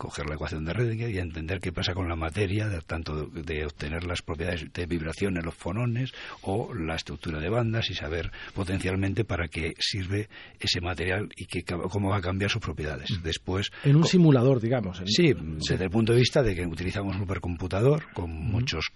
coger 0.00 0.26
la 0.26 0.34
ecuación 0.34 0.64
de 0.64 0.72
Redinger 0.72 1.10
y 1.10 1.18
entender 1.18 1.60
qué 1.60 1.72
pasa 1.72 1.92
con 1.92 2.08
la 2.08 2.16
materia, 2.16 2.68
de, 2.68 2.80
tanto 2.80 3.26
de, 3.26 3.66
obtener 3.66 4.04
las 4.04 4.22
propiedades 4.22 4.72
de 4.72 4.86
vibración 4.86 5.36
en 5.36 5.44
los 5.44 5.54
fonones 5.54 6.12
o 6.40 6.72
la 6.74 6.96
estructura 6.96 7.38
de 7.38 7.50
bandas 7.50 7.90
y 7.90 7.94
saber 7.94 8.32
potencialmente 8.54 9.24
para 9.24 9.48
qué 9.48 9.74
sirve 9.78 10.30
ese 10.58 10.80
material 10.80 11.28
y 11.36 11.44
qué, 11.44 11.62
cómo 11.64 12.08
va 12.08 12.16
a 12.16 12.22
cambiar 12.22 12.50
sus 12.50 12.62
propiedades. 12.62 13.10
Mm. 13.10 13.22
Después 13.22 13.70
en 13.84 13.96
un 13.96 14.06
simulador, 14.06 14.58
digamos. 14.60 15.02
Sí, 15.04 15.34
desde 15.34 15.84
el 15.84 15.90
punto 15.90 16.14
de 16.14 16.20
vista 16.20 16.42
de 16.42 16.54
que 16.54 16.66
utilizamos 16.66 17.14
un 17.14 17.20
supercomputador 17.20 18.10
con 18.14 18.30
muchos 18.30 18.90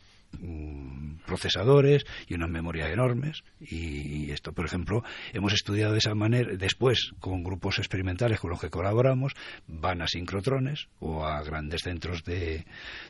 procesadores 1.26 2.04
y 2.28 2.34
unas 2.34 2.50
memorias 2.50 2.90
enormes. 2.90 3.42
Y 3.60 4.30
esto 4.30 4.52
por 4.52 4.66
ejemplo 4.66 5.02
hemos 5.32 5.52
estudiado 5.52 5.92
de 5.92 5.98
esa 5.98 6.14
manera 6.14 6.54
después 6.56 7.12
con 7.20 7.42
grupos 7.42 7.78
experimentales 7.78 8.40
con 8.40 8.50
los 8.50 8.60
que 8.60 8.70
colaboramos 8.70 9.32
van 9.66 10.02
a 10.02 10.06
sincrotrones 10.06 10.88
o 11.00 11.24
a 11.24 11.42
grandes 11.42 11.82
centros 11.82 12.24
de, 12.24 12.64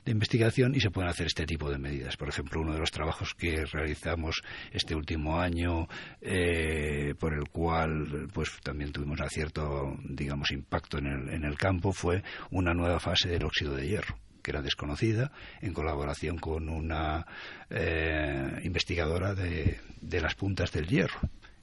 investigación 0.06 0.74
y 0.74 0.80
se 0.80 0.90
pueden 0.90 1.10
hacer 1.10 1.26
este 1.26 1.46
tipo 1.46 1.70
de 1.70 1.78
medidas. 1.78 2.16
Por 2.16 2.28
ejemplo 2.28 2.60
uno 2.60 2.74
de 2.74 2.80
los 2.80 2.90
trabajos 2.90 3.34
que 3.34 3.64
realizamos 3.66 4.42
este 4.72 4.94
último 4.94 5.40
año 5.40 5.88
eh, 6.20 7.14
por 7.18 7.34
el 7.34 7.48
cual 7.48 8.28
pues 8.32 8.50
también 8.62 8.92
tuvimos 8.92 9.20
un 9.20 9.28
cierto 9.28 9.96
digamos 10.04 10.50
impacto 10.52 10.98
en 10.98 11.06
el, 11.06 11.28
en 11.30 11.44
el 11.44 11.56
campo 11.56 11.92
fue 11.92 12.22
una 12.50 12.74
nueva 12.74 13.00
fase 13.00 13.28
del 13.28 13.44
óxido 13.44 13.74
de 13.74 13.88
hierro 13.88 14.18
que 14.44 14.50
era 14.50 14.62
desconocida, 14.62 15.32
en 15.62 15.72
colaboración 15.72 16.36
con 16.38 16.68
una 16.68 17.26
eh, 17.70 18.60
investigadora 18.62 19.34
de, 19.34 19.80
de, 20.02 20.20
las 20.20 20.34
puntas 20.34 20.70
del 20.70 20.86
hierro, 20.86 21.18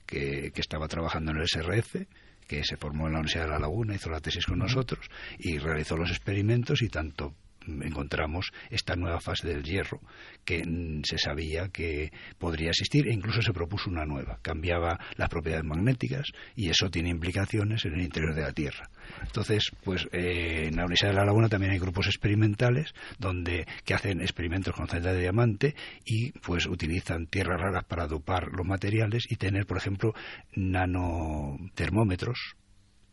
que, 0.08 0.52
que 0.52 0.62
estaba 0.62 0.88
trabajando 0.88 1.32
en 1.32 1.38
el 1.38 1.48
SRF 1.48 2.08
que 2.48 2.65
se 2.65 2.76
formó 2.76 3.08
en 3.08 3.13
la 3.13 3.20
Universidad 3.20 3.46
de 3.46 3.52
La 3.52 3.60
Laguna, 3.60 3.96
hizo 3.96 4.10
la 4.10 4.20
tesis 4.20 4.46
con 4.46 4.60
nosotros 4.60 5.10
y 5.38 5.58
realizó 5.58 5.96
los 5.96 6.10
experimentos 6.10 6.82
y 6.82 6.89
tanto 6.89 7.34
encontramos 7.65 8.52
esta 8.70 8.96
nueva 8.96 9.20
fase 9.20 9.48
del 9.48 9.63
hierro 9.63 10.02
que 10.44 10.63
mm, 10.65 11.04
se 11.04 11.17
sabía 11.17 11.70
que 11.70 12.12
podría 12.38 12.70
existir 12.70 13.08
e 13.08 13.13
incluso 13.13 13.41
se 13.41 13.54
propuso 13.54 13.89
una 13.89 14.06
nueva. 14.06 14.39
Cambiaba 14.41 15.00
las 15.15 15.30
propiedades 15.30 15.65
magnéticas 15.65 16.32
y 16.56 16.70
eso 16.70 16.89
tiene 16.89 17.10
implicaciones 17.10 17.86
en 17.86 17.94
el 17.94 18.02
interior 18.02 18.36
de 18.36 18.41
la 18.41 18.52
Tierra. 18.52 18.89
Entonces, 19.24 19.71
pues 19.84 20.08
eh, 20.12 20.67
en 20.67 20.76
la 20.76 20.84
Universidad 20.84 21.12
de 21.12 21.17
La 21.17 21.26
Laguna 21.26 21.50
también 21.50 21.71
hay 21.71 21.80
grupos 21.80 22.08
experimentales 22.08 22.93
donde 23.19 23.67
que 23.86 23.93
hacen 23.93 24.21
experimentos 24.21 24.76
con 24.76 24.88
celda 24.88 25.13
de 25.13 25.21
diamante 25.21 25.76
y 26.06 26.32
pues 26.39 26.65
utilizan 26.65 27.28
tierras 27.28 27.60
raras 27.60 27.84
para 27.86 28.08
dopar 28.08 28.47
los 28.52 28.65
materiales 28.65 29.26
y 29.30 29.36
tener, 29.36 29.65
por 29.65 29.78
ejemplo, 29.78 30.13
nanotermómetros 30.56 32.56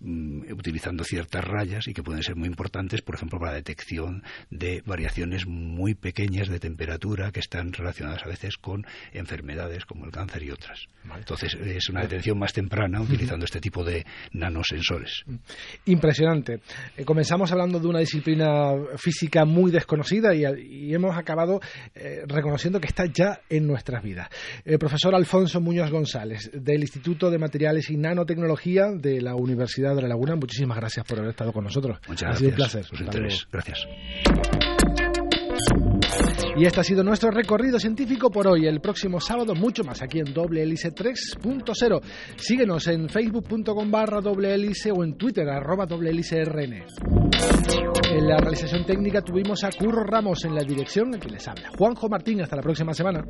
utilizando 0.00 1.02
ciertas 1.04 1.44
rayas 1.44 1.88
y 1.88 1.92
que 1.92 2.02
pueden 2.02 2.22
ser 2.22 2.36
muy 2.36 2.48
importantes, 2.48 3.02
por 3.02 3.16
ejemplo, 3.16 3.38
para 3.38 3.52
la 3.52 3.56
detección 3.56 4.22
de 4.50 4.82
variaciones 4.86 5.46
muy 5.46 5.94
pequeñas 5.94 6.48
de 6.48 6.60
temperatura 6.60 7.32
que 7.32 7.40
están 7.40 7.72
relacionadas 7.72 8.22
a 8.24 8.28
veces 8.28 8.56
con 8.58 8.86
enfermedades 9.12 9.84
como 9.84 10.04
el 10.04 10.12
cáncer 10.12 10.42
y 10.44 10.50
otras. 10.50 10.86
Entonces, 11.16 11.54
es 11.54 11.88
una 11.88 12.02
detección 12.02 12.38
más 12.38 12.52
temprana 12.52 13.00
utilizando 13.00 13.44
este 13.44 13.60
tipo 13.60 13.82
de 13.82 14.04
nanosensores. 14.32 15.24
Impresionante. 15.86 16.60
Eh, 16.96 17.04
comenzamos 17.04 17.50
hablando 17.50 17.80
de 17.80 17.86
una 17.86 18.00
disciplina 18.00 18.72
física 18.96 19.44
muy 19.44 19.70
desconocida 19.70 20.34
y, 20.34 20.94
hemos 20.94 21.16
acabado 21.16 21.60
eh, 21.94 22.22
reconociendo 22.26 22.80
que 22.80 22.88
está 22.88 23.04
ya 23.06 23.40
en 23.48 23.66
nuestras 23.66 24.02
vidas. 24.02 24.28
El 24.64 24.78
profesor 24.78 25.14
Alfonso 25.14 25.60
Muñoz 25.60 25.90
González, 25.90 26.50
del 26.52 26.80
Instituto 26.80 27.30
de 27.30 27.38
Materiales 27.38 27.90
y 27.90 27.96
Nanotecnología 27.96 28.86
de 28.94 29.20
la 29.20 29.34
Universidad 29.34 29.87
de 29.94 30.02
La 30.02 30.08
Laguna, 30.08 30.36
muchísimas 30.36 30.76
gracias 30.78 31.04
por 31.06 31.18
haber 31.18 31.30
estado 31.30 31.52
con 31.52 31.64
nosotros. 31.64 31.98
Muchas 32.08 32.22
ha 32.22 32.44
gracias. 32.44 32.86
Sido 32.86 33.04
un 33.04 33.10
placer. 33.10 33.48
Gracias. 33.50 33.86
Y 36.56 36.66
este 36.66 36.80
ha 36.80 36.84
sido 36.84 37.04
nuestro 37.04 37.30
recorrido 37.30 37.78
científico 37.78 38.30
por 38.30 38.48
hoy. 38.48 38.66
El 38.66 38.80
próximo 38.80 39.20
sábado 39.20 39.54
mucho 39.54 39.84
más 39.84 40.02
aquí 40.02 40.18
en 40.18 40.32
Doble 40.32 40.62
Hélice 40.62 40.92
3.0. 40.92 42.00
Síguenos 42.36 42.86
en 42.88 43.08
facebook.com 43.08 43.90
barra 43.90 44.20
doble 44.20 44.52
hélice 44.54 44.90
o 44.90 45.04
en 45.04 45.16
twitter 45.16 45.48
arroba 45.48 45.86
doble 45.86 46.10
hélice 46.10 46.44
rn. 46.44 46.84
En 48.10 48.26
la 48.26 48.38
realización 48.38 48.84
técnica 48.84 49.22
tuvimos 49.22 49.62
a 49.64 49.70
Curro 49.70 50.02
Ramos 50.02 50.44
en 50.44 50.54
la 50.54 50.62
dirección, 50.62 51.14
aquí 51.14 51.28
les 51.28 51.46
habla. 51.46 51.70
Juanjo 51.76 52.08
Martín, 52.08 52.40
hasta 52.40 52.56
la 52.56 52.62
próxima 52.62 52.92
semana. 52.92 53.24